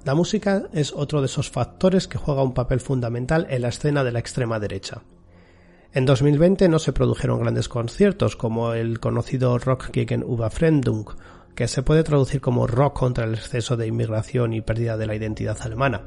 La 0.05 0.15
música 0.15 0.69
es 0.71 0.93
otro 0.93 1.19
de 1.19 1.25
esos 1.25 1.51
factores 1.51 2.07
que 2.07 2.17
juega 2.17 2.41
un 2.41 2.53
papel 2.53 2.79
fundamental 2.79 3.47
en 3.49 3.63
la 3.63 3.67
escena 3.67 4.05
de 4.05 4.13
la 4.13 4.19
extrema 4.19 4.59
derecha. 4.59 5.01
En 5.91 6.05
2020 6.05 6.69
no 6.69 6.77
se 6.77 6.93
produjeron 6.93 7.39
grandes 7.39 7.67
conciertos 7.67 8.35
como 8.35 8.73
el 8.73 8.99
conocido 8.99 9.57
Rock 9.57 9.89
gegen 9.91 10.21
Überfremdung, 10.21 11.09
que 11.55 11.67
se 11.67 11.81
puede 11.81 12.03
traducir 12.03 12.41
como 12.41 12.67
rock 12.67 12.99
contra 12.99 13.25
el 13.25 13.33
exceso 13.33 13.75
de 13.75 13.87
inmigración 13.87 14.53
y 14.53 14.61
pérdida 14.61 14.97
de 14.97 15.07
la 15.07 15.15
identidad 15.15 15.57
alemana. 15.61 16.03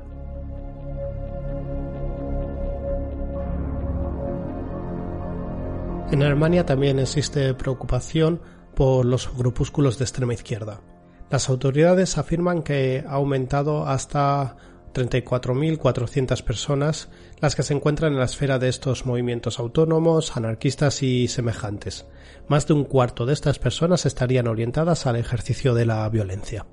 En 6.12 6.22
Alemania 6.22 6.64
también 6.64 7.00
existe 7.00 7.52
preocupación 7.54 8.40
por 8.76 9.04
los 9.04 9.34
grupúsculos 9.36 9.98
de 9.98 10.04
extrema 10.04 10.34
izquierda. 10.34 10.80
Las 11.28 11.48
autoridades 11.48 12.18
afirman 12.18 12.62
que 12.62 13.02
ha 13.04 13.14
aumentado 13.14 13.84
hasta 13.84 14.54
34.400 14.92 16.42
personas 16.42 17.08
las 17.40 17.56
que 17.56 17.62
se 17.62 17.74
encuentran 17.74 18.12
en 18.12 18.18
la 18.18 18.24
esfera 18.24 18.58
de 18.58 18.68
estos 18.68 19.06
movimientos 19.06 19.58
autónomos, 19.58 20.36
anarquistas 20.36 21.02
y 21.02 21.28
semejantes. 21.28 22.06
Más 22.48 22.66
de 22.66 22.74
un 22.74 22.84
cuarto 22.84 23.26
de 23.26 23.32
estas 23.32 23.58
personas 23.58 24.06
estarían 24.06 24.48
orientadas 24.48 25.06
al 25.06 25.16
ejercicio 25.16 25.74
de 25.74 25.86
la 25.86 26.08
violencia. 26.08 26.66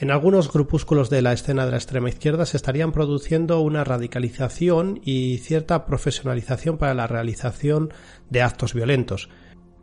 En 0.00 0.10
algunos 0.10 0.50
grupúsculos 0.50 1.10
de 1.10 1.20
la 1.20 1.34
escena 1.34 1.66
de 1.66 1.72
la 1.72 1.76
extrema 1.76 2.08
izquierda 2.08 2.46
se 2.46 2.56
estarían 2.56 2.90
produciendo 2.90 3.60
una 3.60 3.84
radicalización 3.84 4.98
y 5.04 5.36
cierta 5.38 5.84
profesionalización 5.84 6.78
para 6.78 6.94
la 6.94 7.06
realización 7.06 7.92
de 8.30 8.40
actos 8.40 8.72
violentos. 8.72 9.28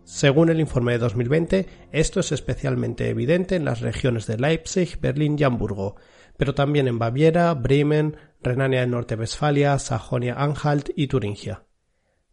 Según 0.06 0.50
el 0.50 0.60
informe 0.60 0.94
de 0.94 0.98
2020, 0.98 1.68
esto 1.92 2.22
es 2.22 2.32
especialmente 2.32 3.10
evidente 3.10 3.58
en 3.58 3.66
las 3.66 3.82
regiones 3.82 4.26
de 4.26 4.38
Leipzig, 4.38 4.98
Berlín 5.00 5.36
y 5.38 5.44
Hamburgo, 5.44 5.98
pero 6.38 6.54
también 6.56 6.88
en 6.88 7.00
Baviera, 7.00 7.54
Bremen, 7.54 8.18
Renania 8.42 8.82
del 8.82 8.92
Norte-Westfalia, 8.92 9.78
Sajonia-Anhalt 9.80 10.92
y 10.96 11.08
Turingia. 11.08 11.64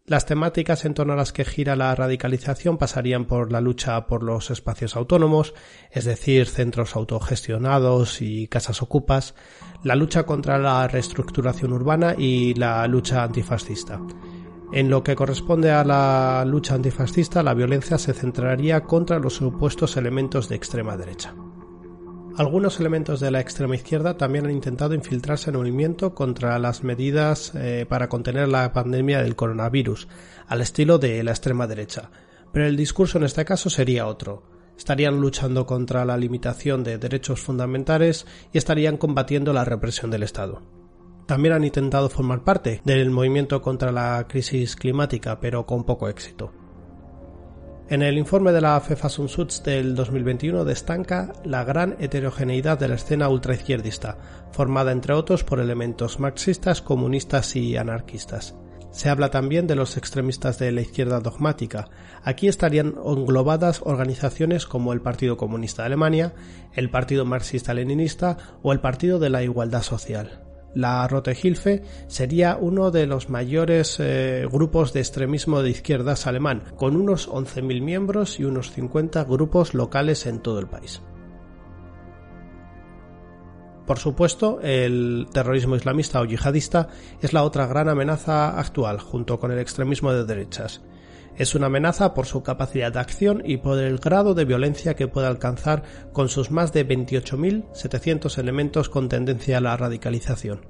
Las 0.07 0.27
temáticas 0.27 0.85
en 0.85 0.93
torno 0.93 1.15
a 1.15 1.17
las 1.17 1.33
que 1.33 1.47
gira 1.47 1.77
la 1.77 1.95
radicalización 1.95 2.77
pasarían 2.77 3.25
por 3.25 3.51
la 3.51 3.63
lucha 3.63 4.07
por 4.07 4.23
los 4.23 4.51
espacios 4.51 4.97
autónomos, 4.97 5.55
es 5.91 6.05
decir, 6.05 6.47
centros 6.47 6.95
autogestionados 6.95 8.21
y 8.21 8.47
casas 8.49 8.83
ocupas, 8.83 9.35
la 9.83 9.97
lucha 9.97 10.25
contra 10.25 10.59
la 10.59 10.87
reestructuración 10.89 11.73
urbana 11.73 12.15
y 12.19 12.53
la 12.53 12.87
lucha 12.87 13.23
antifascista. 13.23 13.99
En 14.75 14.91
lo 14.91 15.03
que 15.03 15.17
corresponde 15.17 15.71
a 15.71 15.85
la 15.85 16.45
lucha 16.47 16.75
antifascista, 16.75 17.43
la 17.43 17.55
violencia 17.55 17.97
se 17.97 18.13
centraría 18.13 18.83
contra 18.83 19.19
los 19.19 19.37
supuestos 19.37 19.97
elementos 19.97 20.51
de 20.51 20.57
extrema 20.57 20.99
derecha. 20.99 21.35
Algunos 22.37 22.81
elementos 22.81 23.21
de 23.21 23.31
la 23.31 23.38
extrema 23.38 23.76
izquierda 23.76 24.17
también 24.17 24.47
han 24.47 24.50
intentado 24.50 24.93
infiltrarse 24.95 25.50
en 25.50 25.55
el 25.55 25.61
movimiento 25.61 26.17
contra 26.17 26.59
las 26.59 26.83
medidas 26.83 27.53
eh, 27.55 27.87
para 27.88 28.09
contener 28.09 28.49
la 28.49 28.73
pandemia 28.73 29.23
del 29.23 29.37
coronavirus, 29.37 30.09
al 30.49 30.61
estilo 30.61 30.99
de 30.99 31.23
la 31.23 31.31
extrema 31.31 31.69
derecha. 31.69 32.11
Pero 32.53 32.67
el 32.67 32.76
discurso 32.76 33.19
en 33.19 33.25
este 33.25 33.45
caso 33.45 33.71
sería 33.71 34.09
otro. 34.09 34.43
Estarían 34.76 35.21
luchando 35.21 35.64
contra 35.64 36.05
la 36.05 36.17
limitación 36.17 36.83
de 36.83 36.99
derechos 36.99 37.41
fundamentales 37.41 38.26
y 38.53 38.59
estarían 38.59 38.97
combatiendo 38.97 39.53
la 39.53 39.64
represión 39.64 40.11
del 40.11 40.25
Estado. 40.25 40.61
También 41.26 41.55
han 41.55 41.62
intentado 41.62 42.09
formar 42.09 42.43
parte 42.43 42.83
del 42.85 43.11
movimiento 43.11 43.62
contra 43.62 43.93
la 43.93 44.26
crisis 44.29 44.75
climática, 44.75 45.38
pero 45.38 45.67
con 45.67 45.85
poco 45.85 46.09
éxito. 46.09 46.63
En 47.91 48.00
el 48.00 48.17
informe 48.17 48.53
de 48.53 48.62
la 48.62 48.81
Verfassungsschutz 48.81 49.62
del 49.62 49.95
2021 49.95 50.64
destaca 50.64 51.35
la 51.45 51.64
gran 51.64 51.97
heterogeneidad 52.00 52.79
de 52.79 52.88
la 52.88 52.95
escena 52.95 53.29
ultraizquierdista, 53.29 54.17
formada 54.53 54.91
entre 54.91 55.12
otros 55.12 55.45
por 55.45 55.61
elementos 55.61 56.19
marxistas, 56.19 56.81
comunistas 56.81 57.57
y 57.57 57.76
anarquistas. 57.76 58.55
Se 58.91 59.11
habla 59.11 59.31
también 59.31 59.67
de 59.67 59.75
los 59.75 59.99
extremistas 59.99 60.59
de 60.59 60.73
la 60.73 60.81
izquierda 60.81 61.21
dogmática. 61.21 61.91
Aquí 62.23 62.49
estarían 62.49 62.95
englobadas 63.05 63.83
organizaciones 63.85 64.64
como 64.64 64.95
el 64.95 65.03
Partido 65.03 65.37
Comunista 65.37 65.83
de 65.83 65.87
Alemania, 65.87 66.33
el 66.73 66.88
Partido 66.88 67.26
Marxista-Leninista 67.26 68.38
o 68.62 68.73
el 68.73 68.81
Partido 68.81 69.19
de 69.19 69.29
la 69.29 69.43
Igualdad 69.43 69.83
Social. 69.83 70.44
La 70.75 71.07
Rote 71.07 71.37
Hilfe 71.40 71.83
sería 72.09 72.57
uno 72.61 72.90
de 72.90 73.07
los 73.07 73.31
mayores 73.31 73.99
eh, 74.00 74.47
grupos 74.50 74.93
de 74.93 75.00
extremismo 75.00 75.62
de 75.62 75.71
izquierdas 75.71 76.26
alemán, 76.26 76.64
con 76.76 76.97
unos 76.97 77.28
11.000 77.28 77.81
miembros 77.81 78.40
y 78.40 78.45
unos 78.45 78.73
50 78.73 79.25
grupos 79.25 79.75
locales 79.75 80.26
en 80.26 80.40
todo 80.40 80.59
el 80.59 80.66
país. 80.66 81.00
Por 83.87 83.99
supuesto, 83.99 84.61
el 84.62 85.26
terrorismo 85.33 85.76
islamista 85.76 86.21
o 86.21 86.25
yihadista 86.25 86.88
es 87.21 87.35
la 87.35 87.45
otra 87.45 87.66
gran 87.66 87.88
amenaza 87.88 88.59
actual, 88.59 88.99
junto 88.99 89.38
con 89.38 89.52
el 89.52 89.59
extremismo 89.59 90.12
de 90.12 90.25
derechas. 90.25 90.81
Es 91.37 91.55
una 91.55 91.67
amenaza 91.67 92.14
por 92.14 92.26
su 92.26 92.43
capacidad 92.43 92.93
de 92.93 93.00
acción 93.00 93.43
y 93.45 93.57
por 93.57 93.79
el 93.79 93.99
grado 93.99 94.35
de 94.35 94.45
violencia 94.45 94.95
que 94.95 95.09
puede 95.09 95.26
alcanzar 95.26 95.83
con 96.12 96.29
sus 96.29 96.50
más 96.50 96.73
de 96.73 96.87
28.700 96.87 98.38
elementos 98.38 98.88
con 98.88 99.09
tendencia 99.09 99.59
a 99.59 99.61
la 99.61 99.76
radicalización. 99.76 100.67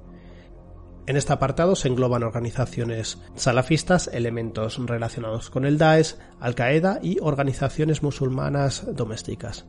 En 1.07 1.17
este 1.17 1.33
apartado 1.33 1.75
se 1.75 1.87
engloban 1.87 2.23
organizaciones 2.23 3.21
salafistas, 3.35 4.09
elementos 4.11 4.79
relacionados 4.83 5.51
con 5.51 5.65
el 5.65 5.77
Daesh, 5.77 6.15
Al-Qaeda 6.39 6.97
y 7.01 7.19
organizaciones 7.21 8.01
musulmanas 8.01 8.87
domésticas. 8.91 9.67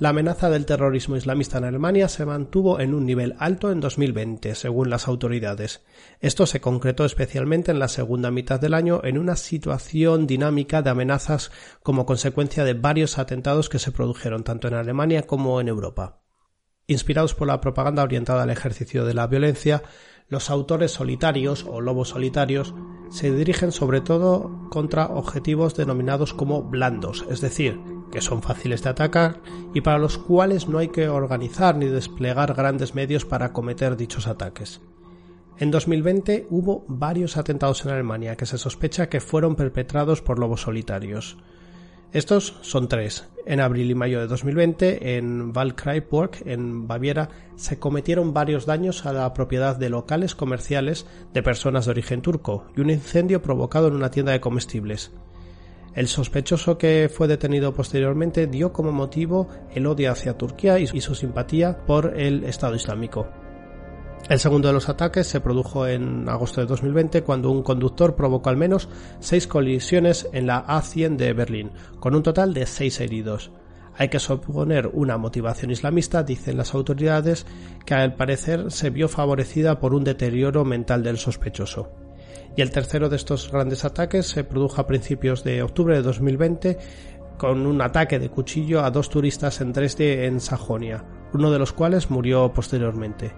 La 0.00 0.08
amenaza 0.08 0.50
del 0.50 0.66
terrorismo 0.66 1.16
islamista 1.16 1.58
en 1.58 1.64
Alemania 1.64 2.08
se 2.08 2.26
mantuvo 2.26 2.80
en 2.80 2.94
un 2.94 3.06
nivel 3.06 3.36
alto 3.38 3.70
en 3.70 3.78
2020, 3.78 4.56
según 4.56 4.90
las 4.90 5.06
autoridades. 5.06 5.84
Esto 6.20 6.46
se 6.46 6.60
concretó 6.60 7.04
especialmente 7.04 7.70
en 7.70 7.78
la 7.78 7.86
segunda 7.86 8.32
mitad 8.32 8.58
del 8.58 8.74
año 8.74 9.00
en 9.04 9.18
una 9.18 9.36
situación 9.36 10.26
dinámica 10.26 10.82
de 10.82 10.90
amenazas 10.90 11.52
como 11.84 12.06
consecuencia 12.06 12.64
de 12.64 12.74
varios 12.74 13.18
atentados 13.18 13.68
que 13.68 13.78
se 13.78 13.92
produjeron 13.92 14.42
tanto 14.42 14.66
en 14.66 14.74
Alemania 14.74 15.22
como 15.22 15.60
en 15.60 15.68
Europa. 15.68 16.22
Inspirados 16.88 17.34
por 17.34 17.46
la 17.46 17.60
propaganda 17.60 18.02
orientada 18.02 18.42
al 18.42 18.50
ejercicio 18.50 19.04
de 19.04 19.14
la 19.14 19.28
violencia, 19.28 19.84
los 20.28 20.50
autores 20.50 20.90
solitarios 20.90 21.64
o 21.68 21.80
lobos 21.80 22.08
solitarios 22.08 22.74
se 23.10 23.30
dirigen 23.30 23.70
sobre 23.70 24.00
todo 24.00 24.68
contra 24.70 25.06
objetivos 25.06 25.76
denominados 25.76 26.34
como 26.34 26.64
blandos, 26.64 27.24
es 27.30 27.40
decir, 27.40 27.78
que 28.14 28.22
son 28.22 28.40
fáciles 28.40 28.82
de 28.82 28.90
atacar 28.90 29.40
y 29.74 29.82
para 29.82 29.98
los 29.98 30.16
cuales 30.16 30.68
no 30.68 30.78
hay 30.78 30.88
que 30.88 31.08
organizar 31.08 31.76
ni 31.76 31.86
desplegar 31.86 32.54
grandes 32.54 32.94
medios 32.94 33.26
para 33.26 33.52
cometer 33.52 33.96
dichos 33.96 34.28
ataques. 34.28 34.80
En 35.58 35.70
2020 35.70 36.46
hubo 36.48 36.84
varios 36.88 37.36
atentados 37.36 37.84
en 37.84 37.90
Alemania 37.90 38.36
que 38.36 38.46
se 38.46 38.56
sospecha 38.56 39.08
que 39.08 39.20
fueron 39.20 39.56
perpetrados 39.56 40.22
por 40.22 40.38
lobos 40.38 40.62
solitarios. 40.62 41.36
Estos 42.12 42.56
son 42.62 42.86
tres. 42.86 43.26
En 43.46 43.60
abril 43.60 43.90
y 43.90 43.94
mayo 43.96 44.20
de 44.20 44.28
2020, 44.28 45.18
en 45.18 45.52
Waldkraiburg, 45.54 46.30
en 46.46 46.86
Baviera, 46.86 47.28
se 47.56 47.80
cometieron 47.80 48.32
varios 48.32 48.64
daños 48.64 49.04
a 49.06 49.12
la 49.12 49.32
propiedad 49.34 49.76
de 49.76 49.90
locales 49.90 50.36
comerciales 50.36 51.06
de 51.32 51.42
personas 51.42 51.84
de 51.84 51.90
origen 51.90 52.22
turco 52.22 52.66
y 52.76 52.80
un 52.80 52.90
incendio 52.90 53.42
provocado 53.42 53.88
en 53.88 53.94
una 53.94 54.12
tienda 54.12 54.30
de 54.30 54.40
comestibles. 54.40 55.10
El 55.94 56.08
sospechoso 56.08 56.76
que 56.76 57.08
fue 57.08 57.28
detenido 57.28 57.72
posteriormente 57.72 58.48
dio 58.48 58.72
como 58.72 58.90
motivo 58.90 59.48
el 59.74 59.86
odio 59.86 60.10
hacia 60.10 60.36
Turquía 60.36 60.78
y 60.80 60.86
su 61.00 61.14
simpatía 61.14 61.86
por 61.86 62.18
el 62.18 62.42
Estado 62.44 62.74
Islámico. 62.74 63.28
El 64.28 64.40
segundo 64.40 64.68
de 64.68 64.74
los 64.74 64.88
ataques 64.88 65.26
se 65.26 65.40
produjo 65.40 65.86
en 65.86 66.28
agosto 66.28 66.60
de 66.60 66.66
2020 66.66 67.22
cuando 67.22 67.50
un 67.50 67.62
conductor 67.62 68.16
provocó 68.16 68.48
al 68.48 68.56
menos 68.56 68.88
seis 69.20 69.46
colisiones 69.46 70.28
en 70.32 70.46
la 70.46 70.66
A100 70.66 71.16
de 71.16 71.32
Berlín, 71.32 71.70
con 72.00 72.16
un 72.16 72.22
total 72.22 72.54
de 72.54 72.66
seis 72.66 73.00
heridos. 73.00 73.52
Hay 73.96 74.08
que 74.08 74.18
suponer 74.18 74.90
una 74.92 75.18
motivación 75.18 75.70
islamista, 75.70 76.24
dicen 76.24 76.56
las 76.56 76.74
autoridades, 76.74 77.46
que 77.84 77.94
al 77.94 78.16
parecer 78.16 78.72
se 78.72 78.90
vio 78.90 79.08
favorecida 79.08 79.78
por 79.78 79.94
un 79.94 80.02
deterioro 80.02 80.64
mental 80.64 81.04
del 81.04 81.18
sospechoso 81.18 82.03
y 82.56 82.62
el 82.62 82.70
tercero 82.70 83.08
de 83.08 83.16
estos 83.16 83.50
grandes 83.50 83.84
ataques 83.84 84.26
se 84.26 84.44
produjo 84.44 84.80
a 84.80 84.86
principios 84.86 85.44
de 85.44 85.62
octubre 85.62 85.96
de 85.96 86.02
2020 86.02 86.78
con 87.36 87.66
un 87.66 87.82
ataque 87.82 88.18
de 88.18 88.30
cuchillo 88.30 88.84
a 88.84 88.90
dos 88.90 89.10
turistas 89.10 89.60
en 89.60 89.72
Dresde 89.72 90.26
en 90.26 90.40
Sajonia, 90.40 91.04
uno 91.32 91.50
de 91.50 91.58
los 91.58 91.72
cuales 91.72 92.10
murió 92.10 92.52
posteriormente. 92.52 93.32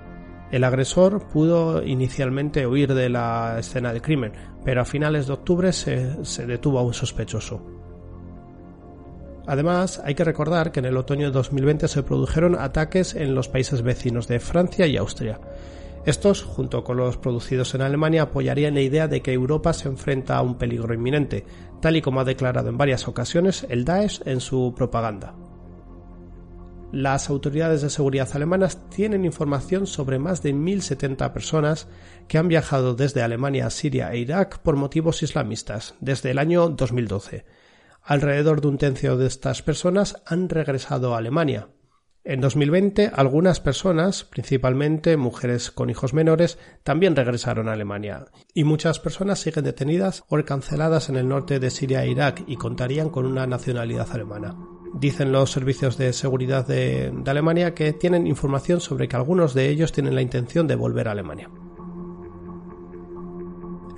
El 0.50 0.64
agresor 0.64 1.26
pudo 1.28 1.82
inicialmente 1.82 2.66
huir 2.66 2.94
de 2.94 3.08
la 3.08 3.56
escena 3.58 3.92
del 3.92 4.02
crimen, 4.02 4.32
pero 4.64 4.82
a 4.82 4.84
finales 4.84 5.26
de 5.26 5.32
octubre 5.32 5.72
se, 5.72 6.24
se, 6.24 6.46
detuvo 6.46 6.78
a 6.78 6.82
un 6.82 6.94
sospechoso. 6.94 7.64
Además, 9.46 10.00
hay 10.04 10.14
que 10.14 10.24
recordar 10.24 10.72
que 10.72 10.80
en 10.80 10.86
el 10.86 10.96
otoño 10.96 11.26
de 11.26 11.32
2020 11.32 11.88
se 11.88 12.02
produjeron 12.02 12.56
ataques 12.56 13.14
en 13.14 13.34
los 13.34 13.48
países 13.48 13.82
vecinos 13.82 14.28
de 14.28 14.40
Francia 14.40 14.86
y 14.86 14.96
Austria. 14.96 15.40
Estos, 16.06 16.44
junto 16.44 16.84
con 16.84 16.98
los 16.98 17.16
producidos 17.16 17.74
en 17.74 17.82
Alemania, 17.82 18.22
apoyarían 18.22 18.74
la 18.74 18.80
idea 18.80 19.08
de 19.08 19.22
que 19.22 19.32
Europa 19.32 19.72
se 19.72 19.88
enfrenta 19.88 20.36
a 20.36 20.42
un 20.42 20.56
peligro 20.56 20.94
inminente, 20.94 21.44
tal 21.82 21.96
y 21.96 22.00
como 22.00 22.20
ha 22.20 22.24
declarado 22.24 22.68
en 22.68 22.78
varias 22.78 23.08
ocasiones 23.08 23.66
el 23.68 23.84
Daesh 23.84 24.22
en 24.24 24.40
su 24.40 24.72
propaganda. 24.76 25.34
Las 26.92 27.28
autoridades 27.28 27.82
de 27.82 27.90
seguridad 27.90 28.28
alemanas 28.34 28.88
tienen 28.88 29.24
información 29.24 29.88
sobre 29.88 30.20
más 30.20 30.44
de 30.44 30.54
1.070 30.54 31.32
personas 31.32 31.88
que 32.28 32.38
han 32.38 32.46
viajado 32.46 32.94
desde 32.94 33.22
Alemania 33.22 33.66
a 33.66 33.70
Siria 33.70 34.12
e 34.12 34.18
Irak 34.18 34.60
por 34.60 34.76
motivos 34.76 35.24
islamistas 35.24 35.96
desde 35.98 36.30
el 36.30 36.38
año 36.38 36.68
2012. 36.68 37.44
Alrededor 38.04 38.60
de 38.60 38.68
un 38.68 38.78
tercio 38.78 39.16
de 39.16 39.26
estas 39.26 39.62
personas 39.62 40.22
han 40.24 40.48
regresado 40.48 41.14
a 41.14 41.18
Alemania, 41.18 41.66
en 42.28 42.40
2020, 42.40 43.12
algunas 43.14 43.60
personas, 43.60 44.24
principalmente 44.24 45.16
mujeres 45.16 45.70
con 45.70 45.90
hijos 45.90 46.12
menores, 46.12 46.58
también 46.82 47.14
regresaron 47.14 47.68
a 47.68 47.72
Alemania, 47.74 48.24
y 48.52 48.64
muchas 48.64 48.98
personas 48.98 49.38
siguen 49.38 49.62
detenidas 49.62 50.24
o 50.28 50.42
canceladas 50.44 51.08
en 51.08 51.14
el 51.16 51.28
norte 51.28 51.60
de 51.60 51.70
Siria 51.70 52.02
e 52.02 52.10
Irak 52.10 52.42
y 52.48 52.56
contarían 52.56 53.10
con 53.10 53.26
una 53.26 53.46
nacionalidad 53.46 54.10
alemana. 54.10 54.56
Dicen 54.92 55.30
los 55.30 55.52
servicios 55.52 55.98
de 55.98 56.12
seguridad 56.12 56.66
de, 56.66 57.12
de 57.14 57.30
Alemania 57.30 57.74
que 57.74 57.92
tienen 57.92 58.26
información 58.26 58.80
sobre 58.80 59.06
que 59.06 59.14
algunos 59.14 59.54
de 59.54 59.68
ellos 59.68 59.92
tienen 59.92 60.16
la 60.16 60.22
intención 60.22 60.66
de 60.66 60.74
volver 60.74 61.06
a 61.06 61.12
Alemania. 61.12 61.48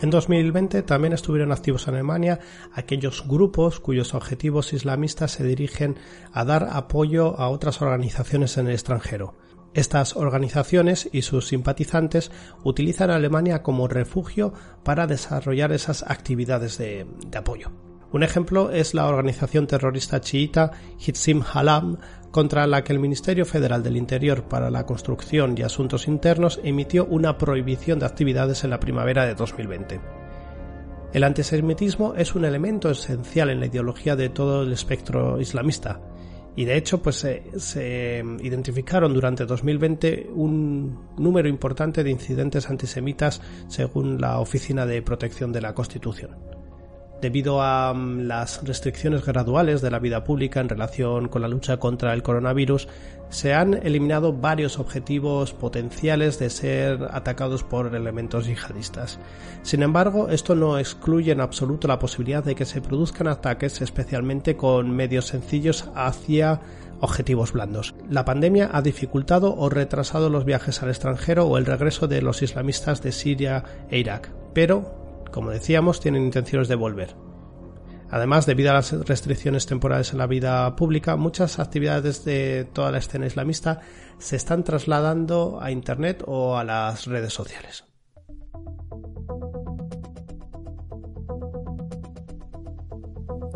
En 0.00 0.10
2020 0.10 0.82
también 0.82 1.12
estuvieron 1.12 1.50
activos 1.50 1.88
en 1.88 1.94
Alemania 1.94 2.38
aquellos 2.72 3.26
grupos 3.26 3.80
cuyos 3.80 4.14
objetivos 4.14 4.72
islamistas 4.72 5.32
se 5.32 5.44
dirigen 5.44 5.96
a 6.32 6.44
dar 6.44 6.68
apoyo 6.70 7.38
a 7.38 7.48
otras 7.48 7.82
organizaciones 7.82 8.56
en 8.58 8.68
el 8.68 8.74
extranjero. 8.74 9.34
Estas 9.74 10.16
organizaciones 10.16 11.08
y 11.12 11.22
sus 11.22 11.48
simpatizantes 11.48 12.30
utilizan 12.62 13.10
a 13.10 13.16
Alemania 13.16 13.62
como 13.62 13.88
refugio 13.88 14.52
para 14.84 15.08
desarrollar 15.08 15.72
esas 15.72 16.04
actividades 16.04 16.78
de, 16.78 17.06
de 17.26 17.38
apoyo. 17.38 17.72
Un 18.10 18.22
ejemplo 18.22 18.70
es 18.70 18.94
la 18.94 19.06
organización 19.06 19.66
terrorista 19.66 20.20
chiita 20.22 20.70
Hitzim 20.98 21.42
Halam, 21.52 21.98
contra 22.30 22.66
la 22.66 22.82
que 22.82 22.94
el 22.94 23.00
Ministerio 23.00 23.44
Federal 23.44 23.82
del 23.82 23.98
Interior 23.98 24.44
para 24.44 24.70
la 24.70 24.86
Construcción 24.86 25.54
y 25.58 25.62
Asuntos 25.62 26.08
Internos 26.08 26.58
emitió 26.64 27.04
una 27.04 27.36
prohibición 27.36 27.98
de 27.98 28.06
actividades 28.06 28.64
en 28.64 28.70
la 28.70 28.80
primavera 28.80 29.26
de 29.26 29.34
2020. 29.34 30.00
El 31.12 31.24
antisemitismo 31.24 32.14
es 32.14 32.34
un 32.34 32.46
elemento 32.46 32.90
esencial 32.90 33.50
en 33.50 33.60
la 33.60 33.66
ideología 33.66 34.16
de 34.16 34.30
todo 34.30 34.62
el 34.62 34.72
espectro 34.72 35.38
islamista 35.40 36.00
y 36.56 36.64
de 36.64 36.76
hecho 36.76 37.02
pues 37.02 37.26
se 37.56 38.24
identificaron 38.40 39.14
durante 39.14 39.46
2020 39.46 40.30
un 40.34 41.14
número 41.18 41.48
importante 41.48 42.02
de 42.04 42.10
incidentes 42.10 42.68
antisemitas 42.68 43.40
según 43.68 44.20
la 44.20 44.38
Oficina 44.38 44.84
de 44.84 45.00
Protección 45.02 45.52
de 45.52 45.60
la 45.62 45.74
Constitución 45.74 46.57
debido 47.20 47.62
a 47.62 47.92
mm, 47.94 48.26
las 48.26 48.64
restricciones 48.64 49.24
graduales 49.24 49.80
de 49.80 49.90
la 49.90 49.98
vida 49.98 50.24
pública 50.24 50.60
en 50.60 50.68
relación 50.68 51.28
con 51.28 51.42
la 51.42 51.48
lucha 51.48 51.78
contra 51.78 52.12
el 52.14 52.22
coronavirus, 52.22 52.88
se 53.30 53.54
han 53.54 53.74
eliminado 53.74 54.32
varios 54.32 54.78
objetivos 54.78 55.52
potenciales 55.52 56.38
de 56.38 56.50
ser 56.50 57.08
atacados 57.10 57.62
por 57.62 57.94
elementos 57.94 58.46
yihadistas. 58.46 59.18
Sin 59.62 59.82
embargo, 59.82 60.28
esto 60.28 60.54
no 60.54 60.78
excluye 60.78 61.32
en 61.32 61.40
absoluto 61.40 61.88
la 61.88 61.98
posibilidad 61.98 62.42
de 62.42 62.54
que 62.54 62.64
se 62.64 62.80
produzcan 62.80 63.28
ataques 63.28 63.80
especialmente 63.82 64.56
con 64.56 64.90
medios 64.90 65.26
sencillos 65.26 65.90
hacia 65.94 66.60
objetivos 67.00 67.52
blandos. 67.52 67.94
La 68.10 68.24
pandemia 68.24 68.70
ha 68.72 68.82
dificultado 68.82 69.54
o 69.54 69.68
retrasado 69.68 70.30
los 70.30 70.44
viajes 70.44 70.82
al 70.82 70.88
extranjero 70.88 71.46
o 71.46 71.58
el 71.58 71.66
regreso 71.66 72.08
de 72.08 72.22
los 72.22 72.42
islamistas 72.42 73.02
de 73.02 73.12
Siria 73.12 73.64
e 73.90 73.98
Irak, 73.98 74.30
pero 74.52 75.07
como 75.30 75.50
decíamos, 75.50 76.00
tienen 76.00 76.24
intenciones 76.24 76.68
de 76.68 76.74
volver. 76.74 77.16
Además, 78.10 78.46
debido 78.46 78.70
a 78.70 78.74
las 78.74 78.92
restricciones 79.06 79.66
temporales 79.66 80.12
en 80.12 80.18
la 80.18 80.26
vida 80.26 80.74
pública, 80.76 81.16
muchas 81.16 81.58
actividades 81.58 82.24
de 82.24 82.66
toda 82.72 82.90
la 82.90 82.98
escena 82.98 83.26
islamista 83.26 83.80
se 84.18 84.36
están 84.36 84.64
trasladando 84.64 85.58
a 85.60 85.70
Internet 85.70 86.24
o 86.26 86.56
a 86.56 86.64
las 86.64 87.06
redes 87.06 87.34
sociales. 87.34 87.84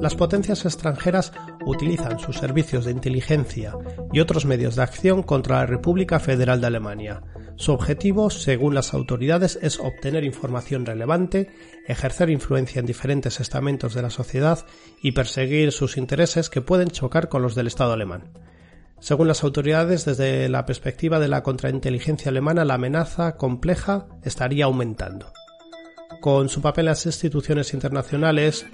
Las 0.02 0.16
potencias 0.16 0.64
extranjeras 0.64 1.32
utilizan 1.64 2.18
sus 2.18 2.36
servicios 2.36 2.84
de 2.84 2.90
inteligencia 2.90 3.76
y 4.12 4.18
otros 4.18 4.44
medios 4.44 4.74
de 4.74 4.82
acción 4.82 5.22
contra 5.22 5.58
la 5.58 5.66
República 5.66 6.18
Federal 6.18 6.60
de 6.60 6.66
Alemania, 6.66 7.22
su 7.62 7.70
objetivo, 7.70 8.28
según 8.28 8.74
las 8.74 8.92
autoridades, 8.92 9.56
es 9.62 9.78
obtener 9.78 10.24
información 10.24 10.84
relevante, 10.84 11.48
ejercer 11.86 12.28
influencia 12.28 12.80
en 12.80 12.86
diferentes 12.86 13.38
estamentos 13.38 13.94
de 13.94 14.02
la 14.02 14.10
sociedad 14.10 14.66
y 15.00 15.12
perseguir 15.12 15.70
sus 15.70 15.96
intereses 15.96 16.50
que 16.50 16.60
pueden 16.60 16.90
chocar 16.90 17.28
con 17.28 17.40
los 17.40 17.54
del 17.54 17.68
Estado 17.68 17.92
alemán. 17.92 18.32
Según 18.98 19.28
las 19.28 19.44
autoridades, 19.44 20.04
desde 20.04 20.48
la 20.48 20.66
perspectiva 20.66 21.20
de 21.20 21.28
la 21.28 21.44
contrainteligencia 21.44 22.30
alemana, 22.30 22.64
la 22.64 22.74
amenaza 22.74 23.36
compleja 23.36 24.08
estaría 24.24 24.64
aumentando. 24.64 25.32
Con 26.20 26.48
su 26.48 26.62
papel 26.62 26.86
en 26.86 26.90
las 26.90 27.06
instituciones 27.06 27.74
internacionales, 27.74 28.66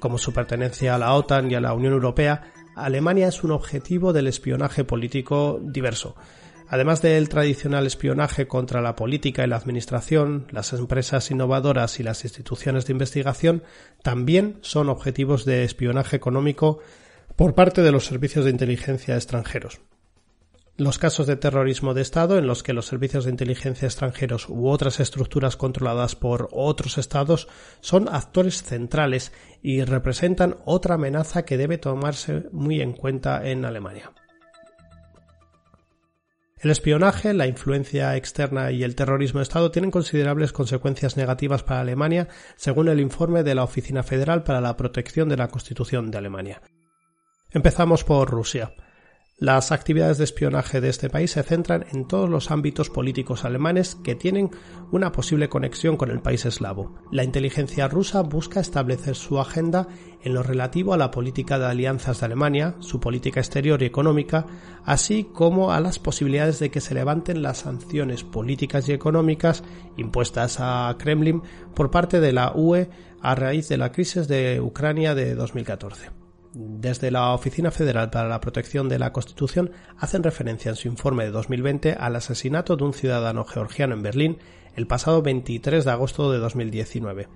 como 0.00 0.18
su 0.18 0.34
pertenencia 0.34 0.94
a 0.94 0.98
la 0.98 1.14
OTAN 1.14 1.50
y 1.50 1.54
a 1.54 1.62
la 1.62 1.72
Unión 1.72 1.94
Europea, 1.94 2.52
Alemania 2.76 3.28
es 3.28 3.42
un 3.42 3.52
objetivo 3.52 4.12
del 4.12 4.26
espionaje 4.26 4.84
político 4.84 5.60
diverso, 5.62 6.14
Además 6.68 7.02
del 7.02 7.28
tradicional 7.28 7.86
espionaje 7.86 8.48
contra 8.48 8.80
la 8.80 8.96
política 8.96 9.44
y 9.44 9.48
la 9.48 9.56
administración, 9.56 10.46
las 10.50 10.72
empresas 10.72 11.30
innovadoras 11.30 12.00
y 12.00 12.02
las 12.02 12.24
instituciones 12.24 12.86
de 12.86 12.92
investigación 12.92 13.62
también 14.02 14.58
son 14.62 14.88
objetivos 14.88 15.44
de 15.44 15.64
espionaje 15.64 16.16
económico 16.16 16.78
por 17.36 17.54
parte 17.54 17.82
de 17.82 17.92
los 17.92 18.06
servicios 18.06 18.44
de 18.44 18.50
inteligencia 18.50 19.14
extranjeros. 19.14 19.80
Los 20.76 20.98
casos 20.98 21.28
de 21.28 21.36
terrorismo 21.36 21.94
de 21.94 22.02
Estado 22.02 22.36
en 22.36 22.48
los 22.48 22.64
que 22.64 22.72
los 22.72 22.86
servicios 22.86 23.24
de 23.24 23.30
inteligencia 23.30 23.86
extranjeros 23.86 24.48
u 24.48 24.66
otras 24.68 24.98
estructuras 24.98 25.56
controladas 25.56 26.16
por 26.16 26.48
otros 26.50 26.98
Estados 26.98 27.46
son 27.80 28.08
actores 28.08 28.64
centrales 28.64 29.32
y 29.62 29.84
representan 29.84 30.56
otra 30.64 30.96
amenaza 30.96 31.44
que 31.44 31.58
debe 31.58 31.78
tomarse 31.78 32.46
muy 32.50 32.80
en 32.80 32.92
cuenta 32.92 33.48
en 33.48 33.64
Alemania. 33.64 34.12
El 36.64 36.70
espionaje, 36.70 37.34
la 37.34 37.46
influencia 37.46 38.16
externa 38.16 38.70
y 38.70 38.84
el 38.84 38.94
terrorismo 38.94 39.40
de 39.40 39.42
Estado 39.42 39.70
tienen 39.70 39.90
considerables 39.90 40.54
consecuencias 40.54 41.14
negativas 41.14 41.62
para 41.62 41.80
Alemania, 41.80 42.28
según 42.56 42.88
el 42.88 43.00
informe 43.00 43.42
de 43.42 43.54
la 43.54 43.64
Oficina 43.64 44.02
Federal 44.02 44.44
para 44.44 44.62
la 44.62 44.74
Protección 44.74 45.28
de 45.28 45.36
la 45.36 45.48
Constitución 45.48 46.10
de 46.10 46.16
Alemania. 46.16 46.62
Empezamos 47.50 48.02
por 48.02 48.30
Rusia. 48.30 48.72
Las 49.36 49.72
actividades 49.72 50.18
de 50.18 50.24
espionaje 50.24 50.80
de 50.80 50.88
este 50.88 51.10
país 51.10 51.32
se 51.32 51.42
centran 51.42 51.84
en 51.90 52.06
todos 52.06 52.30
los 52.30 52.52
ámbitos 52.52 52.88
políticos 52.88 53.44
alemanes 53.44 53.96
que 53.96 54.14
tienen 54.14 54.50
una 54.92 55.10
posible 55.10 55.48
conexión 55.48 55.96
con 55.96 56.12
el 56.12 56.20
país 56.20 56.46
eslavo. 56.46 56.94
La 57.10 57.24
inteligencia 57.24 57.88
rusa 57.88 58.22
busca 58.22 58.60
establecer 58.60 59.16
su 59.16 59.40
agenda 59.40 59.88
en 60.22 60.34
lo 60.34 60.44
relativo 60.44 60.94
a 60.94 60.96
la 60.96 61.10
política 61.10 61.58
de 61.58 61.66
alianzas 61.66 62.20
de 62.20 62.26
Alemania, 62.26 62.76
su 62.78 63.00
política 63.00 63.40
exterior 63.40 63.82
y 63.82 63.86
económica, 63.86 64.46
así 64.84 65.24
como 65.24 65.72
a 65.72 65.80
las 65.80 65.98
posibilidades 65.98 66.60
de 66.60 66.70
que 66.70 66.80
se 66.80 66.94
levanten 66.94 67.42
las 67.42 67.58
sanciones 67.58 68.22
políticas 68.22 68.88
y 68.88 68.92
económicas 68.92 69.64
impuestas 69.96 70.58
a 70.60 70.94
Kremlin 70.96 71.42
por 71.74 71.90
parte 71.90 72.20
de 72.20 72.32
la 72.32 72.52
UE 72.54 72.88
a 73.20 73.34
raíz 73.34 73.68
de 73.68 73.78
la 73.78 73.90
crisis 73.90 74.28
de 74.28 74.60
Ucrania 74.60 75.16
de 75.16 75.34
2014 75.34 76.23
desde 76.54 77.10
la 77.10 77.34
Oficina 77.34 77.70
Federal 77.70 78.10
para 78.10 78.28
la 78.28 78.40
Protección 78.40 78.88
de 78.88 78.98
la 78.98 79.12
Constitución 79.12 79.72
hacen 79.98 80.22
referencia 80.22 80.70
en 80.70 80.76
su 80.76 80.88
informe 80.88 81.24
de 81.24 81.32
2020 81.32 81.96
al 81.98 82.16
asesinato 82.16 82.76
de 82.76 82.84
un 82.84 82.94
ciudadano 82.94 83.44
georgiano 83.44 83.94
en 83.94 84.02
Berlín 84.02 84.38
el 84.76 84.86
pasado 84.86 85.22
23 85.22 85.84
de 85.84 85.90
agosto 85.90 86.30
de 86.30 86.38
2019. 86.38 87.28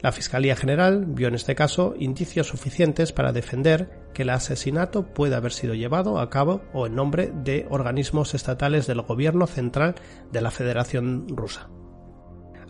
La 0.00 0.12
Fiscalía 0.12 0.56
General 0.56 1.04
vio 1.06 1.28
en 1.28 1.34
este 1.34 1.54
caso 1.54 1.94
indicios 1.98 2.48
suficientes 2.48 3.12
para 3.12 3.32
defender 3.32 4.10
que 4.12 4.22
el 4.22 4.30
asesinato 4.30 5.14
puede 5.14 5.34
haber 5.34 5.52
sido 5.52 5.74
llevado 5.74 6.18
a 6.18 6.28
cabo 6.28 6.62
o 6.72 6.86
en 6.86 6.94
nombre 6.94 7.32
de 7.34 7.66
organismos 7.70 8.34
estatales 8.34 8.86
del 8.86 9.02
gobierno 9.02 9.46
central 9.46 9.94
de 10.30 10.42
la 10.42 10.50
Federación 10.50 11.26
Rusa. 11.28 11.70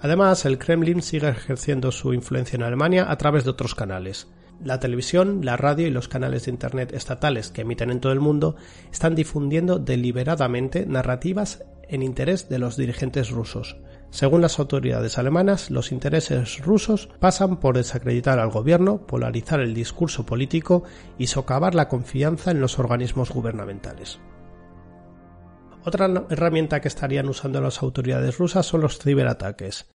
Además, 0.01 0.45
el 0.45 0.59
Kremlin 0.59 1.03
sigue 1.03 1.29
ejerciendo 1.29 1.91
su 1.91 2.13
influencia 2.13 2.57
en 2.57 2.63
Alemania 2.63 3.11
a 3.11 3.17
través 3.17 3.45
de 3.45 3.51
otros 3.51 3.75
canales. 3.75 4.29
La 4.63 4.81
televisión, 4.81 5.45
la 5.45 5.57
radio 5.57 5.87
y 5.87 5.91
los 5.91 6.09
canales 6.09 6.45
de 6.45 6.53
Internet 6.53 6.93
estatales 6.93 7.51
que 7.51 7.63
emiten 7.63 7.91
en 7.91 8.01
todo 8.01 8.13
el 8.13 8.21
mundo 8.21 8.57
están 8.93 9.15
difundiendo 9.15 9.79
deliberadamente 9.79 10.87
narrativas 10.87 11.65
en 11.89 12.03
interés 12.03 12.49
de 12.49 12.59
los 12.59 12.77
dirigentes 12.77 13.31
rusos. 13.31 13.77
Según 14.11 14.43
las 14.43 14.59
autoridades 14.59 15.19
alemanas, 15.19 15.71
los 15.71 15.91
intereses 15.91 16.65
rusos 16.65 17.09
pasan 17.19 17.59
por 17.59 17.77
desacreditar 17.77 18.39
al 18.39 18.51
gobierno, 18.51 19.07
polarizar 19.07 19.61
el 19.61 19.75
discurso 19.75 20.25
político 20.25 20.85
y 21.19 21.27
socavar 21.27 21.75
la 21.75 21.89
confianza 21.89 22.53
en 22.53 22.61
los 22.61 22.79
organismos 22.79 23.31
gubernamentales. 23.31 24.21
Otra 25.85 26.09
herramienta 26.31 26.81
que 26.81 26.89
estarían 26.89 27.29
usando 27.29 27.61
las 27.61 27.83
autoridades 27.83 28.39
rusas 28.39 28.65
son 28.65 28.83
los 28.83 28.99
ciberataques. 28.99 29.91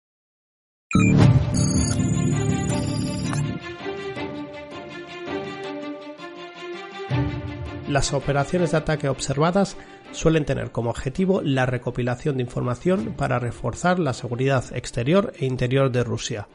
Las 7.95 8.11
operaciones 8.11 8.71
de 8.71 8.77
ataque 8.77 9.07
observadas 9.07 9.77
suelen 10.11 10.43
tener 10.43 10.73
como 10.73 10.89
objetivo 10.89 11.41
la 11.41 11.65
recopilación 11.65 12.35
de 12.35 12.43
información 12.43 13.13
para 13.15 13.39
reforzar 13.39 13.99
la 13.99 14.11
seguridad 14.11 14.65
exterior 14.75 15.31
e 15.39 15.45
interior 15.45 15.89
de 15.89 16.03
Rusia, 16.03 16.49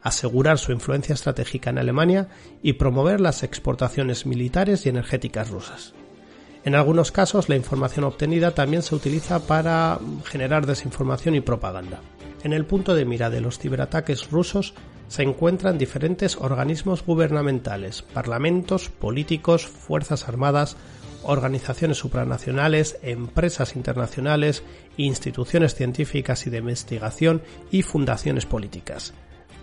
asegurar 0.00 0.56
su 0.56 0.72
influencia 0.72 1.12
estratégica 1.12 1.68
en 1.68 1.76
Alemania 1.76 2.28
y 2.62 2.72
promover 2.72 3.20
las 3.20 3.42
exportaciones 3.42 4.24
militares 4.24 4.86
y 4.86 4.88
energéticas 4.88 5.50
rusas. 5.50 5.92
En 6.64 6.74
algunos 6.74 7.12
casos, 7.12 7.50
la 7.50 7.56
información 7.56 8.06
obtenida 8.06 8.52
también 8.52 8.82
se 8.82 8.94
utiliza 8.94 9.46
para 9.46 10.00
generar 10.24 10.64
desinformación 10.64 11.34
y 11.34 11.42
propaganda. 11.42 12.00
En 12.42 12.54
el 12.54 12.64
punto 12.64 12.94
de 12.94 13.04
mira 13.04 13.28
de 13.28 13.42
los 13.42 13.58
ciberataques 13.58 14.30
rusos 14.30 14.72
se 15.08 15.22
encuentran 15.22 15.78
diferentes 15.78 16.36
organismos 16.36 17.04
gubernamentales, 17.04 18.02
parlamentos, 18.02 18.88
políticos, 18.88 19.66
fuerzas 19.66 20.28
armadas, 20.28 20.76
organizaciones 21.22 21.98
supranacionales, 21.98 22.98
empresas 23.02 23.76
internacionales, 23.76 24.62
instituciones 24.96 25.74
científicas 25.74 26.46
y 26.46 26.50
de 26.50 26.58
investigación 26.58 27.42
y 27.70 27.82
fundaciones 27.82 28.46
políticas. 28.46 29.12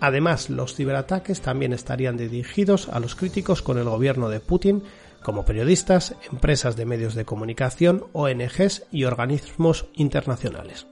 Además, 0.00 0.50
los 0.50 0.74
ciberataques 0.74 1.40
también 1.40 1.72
estarían 1.72 2.16
dirigidos 2.16 2.88
a 2.88 3.00
los 3.00 3.14
críticos 3.14 3.62
con 3.62 3.78
el 3.78 3.84
gobierno 3.84 4.28
de 4.28 4.40
Putin, 4.40 4.82
como 5.22 5.46
periodistas, 5.46 6.14
empresas 6.30 6.76
de 6.76 6.84
medios 6.84 7.14
de 7.14 7.24
comunicación, 7.24 8.04
ONGs 8.12 8.84
y 8.90 9.04
organismos 9.04 9.86
internacionales. 9.94 10.86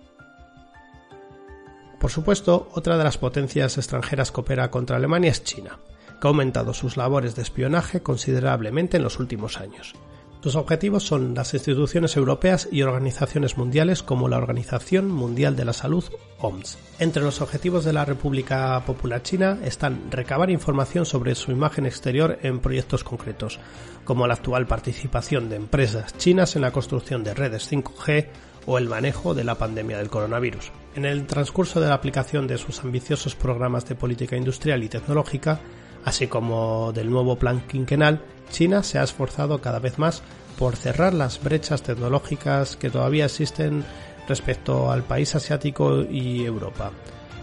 Por 2.03 2.11
supuesto, 2.11 2.69
otra 2.75 2.99
de 2.99 3.05
las 3.05 3.17
potencias 3.17 3.79
extranjeras 3.79 4.33
que 4.33 4.41
opera 4.41 4.73
contra 4.73 4.97
Alemania 4.97 5.31
es 5.31 5.45
China, 5.45 5.79
que 6.21 6.27
ha 6.27 6.31
aumentado 6.31 6.75
sus 6.75 6.97
labores 6.97 7.37
de 7.37 7.43
espionaje 7.43 8.03
considerablemente 8.03 8.97
en 8.97 9.05
los 9.05 9.21
últimos 9.21 9.61
años. 9.61 9.95
Sus 10.43 10.57
objetivos 10.57 11.05
son 11.05 11.33
las 11.33 11.55
instituciones 11.55 12.17
europeas 12.17 12.69
y 12.73 12.83
organizaciones 12.83 13.57
mundiales 13.57 14.03
como 14.03 14.29
la 14.29 14.38
Organización 14.38 15.12
Mundial 15.12 15.55
de 15.55 15.65
la 15.65 15.73
Salud, 15.73 16.03
OMS. 16.41 16.77
Entre 16.99 17.23
los 17.23 17.41
objetivos 17.41 17.85
de 17.85 17.93
la 17.93 18.05
República 18.05 18.83
Popular 18.85 19.23
China 19.23 19.61
están 19.62 20.11
recabar 20.11 20.51
información 20.51 21.07
sobre 21.07 21.37
su 21.37 21.53
imagen 21.53 21.87
exterior 21.87 22.37
en 22.43 22.59
proyectos 22.59 23.05
concretos, 23.05 23.61
como 24.05 24.27
la 24.27 24.35
actual 24.35 24.67
participación 24.67 25.49
de 25.49 25.55
empresas 25.55 26.19
chinas 26.19 26.57
en 26.57 26.62
la 26.62 26.73
construcción 26.73 27.23
de 27.23 27.35
redes 27.35 27.71
5G 27.71 28.27
o 28.66 28.79
el 28.79 28.88
manejo 28.88 29.35
de 29.35 29.44
la 29.44 29.57
pandemia 29.57 29.98
del 29.98 30.11
coronavirus. 30.11 30.70
En 30.94 31.05
el 31.05 31.27
transcurso 31.27 31.81
de 31.81 31.88
la 31.88 31.94
aplicación 31.94 32.46
de 32.46 32.59
sus 32.59 32.81
ambiciosos 32.85 33.35
programas 33.35 33.87
de 33.87 33.94
política 33.94 34.37
industrial 34.37 34.83
y 34.83 34.88
tecnológica, 34.88 35.61
así 36.05 36.27
como 36.27 36.92
del 36.92 37.11
nuevo 37.11 37.37
plan 37.37 37.61
quinquenal, 37.66 38.20
China 38.51 38.83
se 38.83 38.98
ha 38.98 39.03
esforzado 39.03 39.61
cada 39.61 39.79
vez 39.79 39.98
más 39.98 40.22
por 40.59 40.77
cerrar 40.77 41.14
las 41.14 41.42
brechas 41.42 41.83
tecnológicas 41.83 42.77
que 42.77 42.90
todavía 42.90 43.25
existen 43.25 43.85
respecto 44.29 44.90
al 44.90 45.03
país 45.03 45.35
asiático 45.35 46.03
y 46.03 46.44
Europa. 46.44 46.92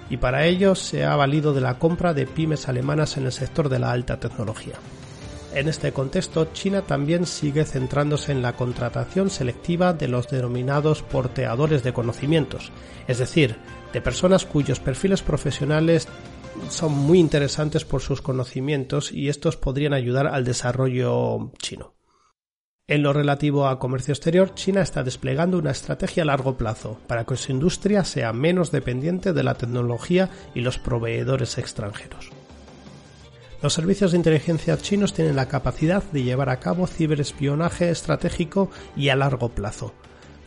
Y 0.10 0.18
para 0.18 0.46
ello 0.46 0.76
se 0.76 1.06
ha 1.06 1.16
valido 1.16 1.54
de 1.54 1.62
la 1.62 1.78
compra 1.78 2.14
de 2.14 2.26
pymes 2.26 2.68
alemanas 2.68 3.18
en 3.18 3.26
el 3.26 3.32
sector 3.32 3.70
de 3.70 3.80
la 3.80 3.92
alta 3.92 4.20
tecnología. 4.20 4.76
En 5.54 5.68
este 5.68 5.92
contexto, 5.92 6.50
China 6.54 6.84
también 6.84 7.26
sigue 7.26 7.66
centrándose 7.66 8.32
en 8.32 8.44
la 8.44 8.56
contratación 8.56 9.32
selectiva 9.32 9.94
de 9.94 10.08
los 10.08 10.30
denominados 10.30 11.02
porteadores 11.02 11.82
de 11.84 11.92
conocimientos, 11.92 12.72
es 13.08 13.18
decir, 13.18 13.56
de 13.92 14.02
personas 14.02 14.46
cuyos 14.46 14.80
perfiles 14.80 15.24
profesionales 15.24 16.08
son 16.70 16.92
muy 16.94 17.20
interesantes 17.20 17.84
por 17.84 18.02
sus 18.02 18.22
conocimientos 18.22 19.12
y 19.12 19.30
estos 19.30 19.58
podrían 19.58 19.94
ayudar 19.94 20.28
al 20.28 20.44
desarrollo 20.44 21.52
chino. 21.58 21.96
En 22.88 23.04
lo 23.04 23.14
relativo 23.14 23.68
a 23.68 23.80
comercio 23.80 24.14
exterior, 24.14 24.54
China 24.56 24.82
está 24.82 25.04
desplegando 25.04 25.58
una 25.58 25.72
estrategia 25.72 26.24
a 26.24 26.26
largo 26.26 26.58
plazo 26.58 27.00
para 27.08 27.24
que 27.24 27.38
su 27.38 27.52
industria 27.52 28.04
sea 28.04 28.34
menos 28.34 28.72
dependiente 28.72 29.34
de 29.34 29.44
la 29.44 29.56
tecnología 29.56 30.30
y 30.56 30.62
los 30.62 30.80
proveedores 30.80 31.58
extranjeros. 31.58 32.32
Los 33.62 33.74
servicios 33.74 34.12
de 34.12 34.18
inteligencia 34.18 34.78
chinos 34.78 35.14
tienen 35.14 35.36
la 35.36 35.48
capacidad 35.48 36.04
de 36.04 36.24
llevar 36.24 36.50
a 36.50 36.60
cabo 36.60 36.88
ciberespionaje 36.88 37.90
estratégico 37.90 38.70
y 38.96 39.10
a 39.10 39.16
largo 39.16 39.50
plazo, 39.50 39.94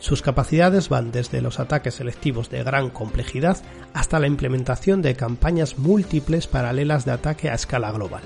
sus 0.03 0.21
capacidades 0.21 0.89
van 0.89 1.13
desde 1.13 1.41
los 1.41 1.61
ataques 1.61 1.93
selectivos 1.93 2.49
de 2.49 2.61
gran 2.61 2.89
complejidad 2.89 3.63
hasta 3.93 4.19
la 4.19 4.27
implementación 4.27 5.01
de 5.01 5.15
campañas 5.15 5.77
múltiples 5.77 6.45
paralelas 6.45 7.05
de 7.05 7.13
ataque 7.13 7.49
a 7.49 7.53
escala 7.53 7.89
global. 7.89 8.23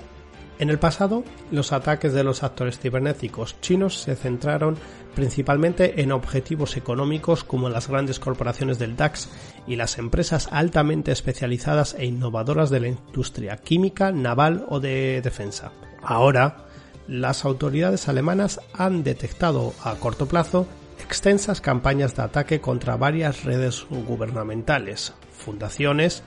En 0.59 0.71
el 0.71 0.79
pasado, 0.79 1.23
los 1.51 1.71
ataques 1.71 2.13
de 2.13 2.23
los 2.23 2.41
actores 2.41 2.79
cibernéticos 2.79 3.61
chinos 3.61 3.99
se 3.99 4.15
centraron 4.15 4.75
principalmente 5.13 6.01
en 6.01 6.11
objetivos 6.11 6.77
económicos 6.77 7.43
como 7.43 7.69
las 7.69 7.87
grandes 7.87 8.19
corporaciones 8.19 8.79
del 8.79 8.95
DAX 8.95 9.29
y 9.67 9.75
las 9.75 9.99
empresas 9.99 10.49
altamente 10.51 11.11
especializadas 11.11 11.95
e 11.99 12.05
innovadoras 12.05 12.71
de 12.71 12.79
la 12.79 12.87
industria 12.87 13.57
química, 13.57 14.11
naval 14.11 14.65
o 14.67 14.79
de 14.79 15.21
defensa. 15.21 15.71
Ahora, 16.01 16.65
las 17.07 17.45
autoridades 17.45 18.07
alemanas 18.07 18.59
han 18.73 19.03
detectado 19.03 19.73
a 19.83 19.95
corto 19.95 20.27
plazo 20.27 20.67
extensas 21.03 21.61
campañas 21.61 22.15
de 22.15 22.23
ataque 22.23 22.59
contra 22.59 22.97
varias 22.97 23.43
redes 23.43 23.85
gubernamentales, 23.89 25.13
fundaciones 25.31 26.23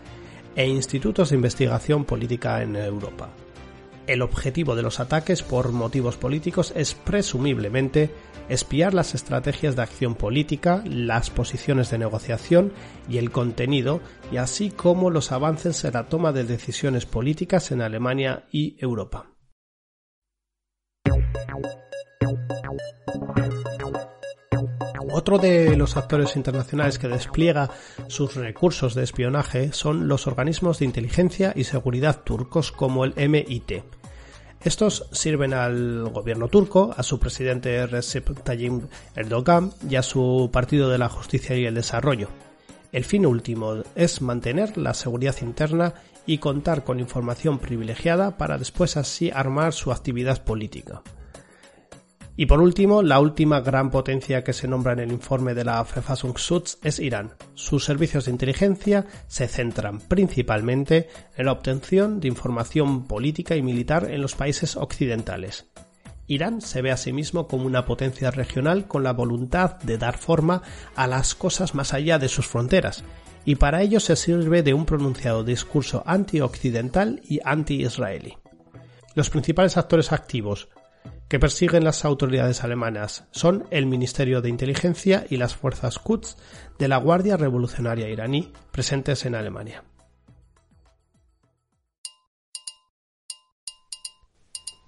e 0.54 0.66
institutos 0.66 1.30
de 1.30 1.36
investigación 1.36 2.04
política 2.04 2.62
en 2.62 2.76
Europa. 2.76 3.28
El 4.10 4.22
objetivo 4.22 4.74
de 4.74 4.82
los 4.82 4.98
ataques 4.98 5.44
por 5.44 5.70
motivos 5.70 6.16
políticos 6.16 6.72
es 6.74 6.94
presumiblemente 6.94 8.10
espiar 8.48 8.92
las 8.92 9.14
estrategias 9.14 9.76
de 9.76 9.82
acción 9.82 10.16
política, 10.16 10.82
las 10.84 11.30
posiciones 11.30 11.92
de 11.92 11.98
negociación 11.98 12.72
y 13.08 13.18
el 13.18 13.30
contenido, 13.30 14.00
y 14.32 14.38
así 14.38 14.72
como 14.72 15.10
los 15.10 15.30
avances 15.30 15.84
en 15.84 15.92
la 15.92 16.08
toma 16.08 16.32
de 16.32 16.42
decisiones 16.42 17.06
políticas 17.06 17.70
en 17.70 17.82
Alemania 17.82 18.46
y 18.50 18.74
Europa. 18.80 19.30
Otro 25.12 25.38
de 25.38 25.76
los 25.76 25.96
actores 25.96 26.34
internacionales 26.34 26.98
que 26.98 27.06
despliega 27.06 27.70
sus 28.08 28.34
recursos 28.34 28.96
de 28.96 29.04
espionaje 29.04 29.72
son 29.72 30.08
los 30.08 30.26
organismos 30.26 30.80
de 30.80 30.86
inteligencia 30.86 31.52
y 31.54 31.62
seguridad 31.62 32.24
turcos 32.24 32.72
como 32.72 33.04
el 33.04 33.14
MIT. 33.14 33.99
Estos 34.62 35.06
sirven 35.10 35.54
al 35.54 36.10
gobierno 36.10 36.48
turco, 36.48 36.94
a 36.94 37.02
su 37.02 37.18
presidente 37.18 37.86
Recep 37.86 38.42
Tayyip 38.42 38.84
Erdogan 39.16 39.72
y 39.88 39.96
a 39.96 40.02
su 40.02 40.50
Partido 40.52 40.90
de 40.90 40.98
la 40.98 41.08
Justicia 41.08 41.56
y 41.56 41.64
el 41.64 41.74
Desarrollo. 41.74 42.28
El 42.92 43.04
fin 43.04 43.24
último 43.24 43.76
es 43.94 44.20
mantener 44.20 44.76
la 44.76 44.92
seguridad 44.92 45.36
interna 45.40 45.94
y 46.26 46.38
contar 46.38 46.84
con 46.84 47.00
información 47.00 47.58
privilegiada 47.58 48.36
para 48.36 48.58
después 48.58 48.98
así 48.98 49.30
armar 49.30 49.72
su 49.72 49.92
actividad 49.92 50.44
política. 50.44 51.02
Y 52.40 52.46
por 52.46 52.62
último, 52.62 53.02
la 53.02 53.20
última 53.20 53.60
gran 53.60 53.90
potencia 53.90 54.42
que 54.42 54.54
se 54.54 54.66
nombra 54.66 54.94
en 54.94 55.00
el 55.00 55.12
informe 55.12 55.52
de 55.52 55.62
la 55.62 55.82
Verfassungsschutz 55.82 56.78
es 56.82 56.98
Irán. 56.98 57.34
Sus 57.52 57.84
servicios 57.84 58.24
de 58.24 58.30
inteligencia 58.30 59.04
se 59.26 59.46
centran 59.46 60.00
principalmente 60.00 61.10
en 61.36 61.44
la 61.44 61.52
obtención 61.52 62.18
de 62.18 62.28
información 62.28 63.06
política 63.06 63.56
y 63.56 63.62
militar 63.62 64.10
en 64.10 64.22
los 64.22 64.36
países 64.36 64.76
occidentales. 64.76 65.66
Irán 66.28 66.62
se 66.62 66.80
ve 66.80 66.90
a 66.90 66.96
sí 66.96 67.12
mismo 67.12 67.46
como 67.46 67.66
una 67.66 67.84
potencia 67.84 68.30
regional 68.30 68.88
con 68.88 69.02
la 69.02 69.12
voluntad 69.12 69.78
de 69.80 69.98
dar 69.98 70.16
forma 70.16 70.62
a 70.96 71.06
las 71.06 71.34
cosas 71.34 71.74
más 71.74 71.92
allá 71.92 72.18
de 72.18 72.28
sus 72.28 72.46
fronteras, 72.46 73.04
y 73.44 73.56
para 73.56 73.82
ello 73.82 74.00
se 74.00 74.16
sirve 74.16 74.62
de 74.62 74.72
un 74.72 74.86
pronunciado 74.86 75.44
discurso 75.44 76.02
anti-occidental 76.06 77.20
y 77.22 77.40
anti-israelí. 77.44 78.38
Los 79.14 79.28
principales 79.28 79.76
actores 79.76 80.10
activos 80.10 80.70
que 81.30 81.38
persiguen 81.38 81.84
las 81.84 82.04
autoridades 82.04 82.64
alemanas 82.64 83.24
son 83.30 83.64
el 83.70 83.86
Ministerio 83.86 84.42
de 84.42 84.48
Inteligencia 84.48 85.24
y 85.30 85.36
las 85.36 85.54
fuerzas 85.54 86.00
Quds 86.00 86.36
de 86.76 86.88
la 86.88 86.96
Guardia 86.96 87.36
Revolucionaria 87.36 88.08
iraní 88.08 88.52
presentes 88.72 89.24
en 89.24 89.36
Alemania. 89.36 89.84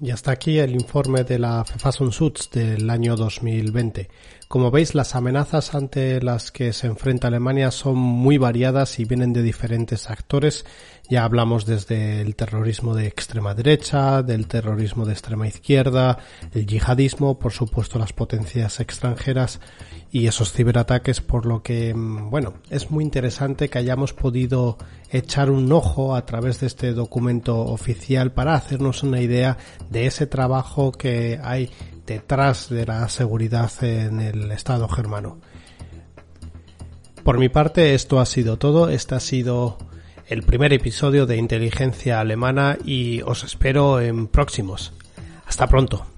Y 0.00 0.10
hasta 0.10 0.32
aquí 0.32 0.58
el 0.58 0.72
informe 0.72 1.22
de 1.22 1.38
la 1.38 1.62
Verfassungsschutz 1.62 2.50
del 2.50 2.90
año 2.90 3.14
2020. 3.14 4.10
Como 4.52 4.70
veis, 4.70 4.94
las 4.94 5.14
amenazas 5.14 5.74
ante 5.74 6.20
las 6.20 6.52
que 6.52 6.74
se 6.74 6.86
enfrenta 6.86 7.28
Alemania 7.28 7.70
son 7.70 7.96
muy 7.96 8.36
variadas 8.36 8.98
y 8.98 9.06
vienen 9.06 9.32
de 9.32 9.40
diferentes 9.40 10.10
actores. 10.10 10.66
Ya 11.08 11.24
hablamos 11.24 11.64
desde 11.64 12.20
el 12.20 12.36
terrorismo 12.36 12.94
de 12.94 13.06
extrema 13.06 13.54
derecha, 13.54 14.22
del 14.22 14.46
terrorismo 14.48 15.06
de 15.06 15.12
extrema 15.12 15.48
izquierda, 15.48 16.18
el 16.52 16.66
yihadismo, 16.66 17.38
por 17.38 17.52
supuesto 17.52 17.98
las 17.98 18.12
potencias 18.12 18.78
extranjeras 18.80 19.58
y 20.10 20.26
esos 20.26 20.52
ciberataques, 20.52 21.22
por 21.22 21.46
lo 21.46 21.62
que, 21.62 21.94
mm, 21.94 22.28
bueno, 22.28 22.52
es 22.68 22.90
muy 22.90 23.04
interesante 23.04 23.70
que 23.70 23.78
hayamos 23.78 24.12
podido 24.12 24.76
echar 25.10 25.50
un 25.50 25.72
ojo 25.72 26.14
a 26.14 26.26
través 26.26 26.60
de 26.60 26.66
este 26.66 26.92
documento 26.92 27.58
oficial 27.58 28.32
para 28.32 28.54
hacernos 28.54 29.02
una 29.02 29.22
idea 29.22 29.56
de 29.88 30.04
ese 30.04 30.26
trabajo 30.26 30.92
que 30.92 31.40
hay 31.42 31.70
detrás 32.06 32.68
de 32.68 32.86
la 32.86 33.08
seguridad 33.08 33.70
en 33.82 34.20
el 34.20 34.50
Estado 34.52 34.88
germano. 34.88 35.38
Por 37.22 37.38
mi 37.38 37.48
parte, 37.48 37.94
esto 37.94 38.20
ha 38.20 38.26
sido 38.26 38.58
todo. 38.58 38.88
Este 38.88 39.14
ha 39.14 39.20
sido 39.20 39.78
el 40.26 40.42
primer 40.42 40.72
episodio 40.72 41.26
de 41.26 41.36
Inteligencia 41.36 42.20
Alemana 42.20 42.78
y 42.84 43.22
os 43.22 43.44
espero 43.44 44.00
en 44.00 44.26
próximos. 44.26 44.92
Hasta 45.46 45.68
pronto. 45.68 46.11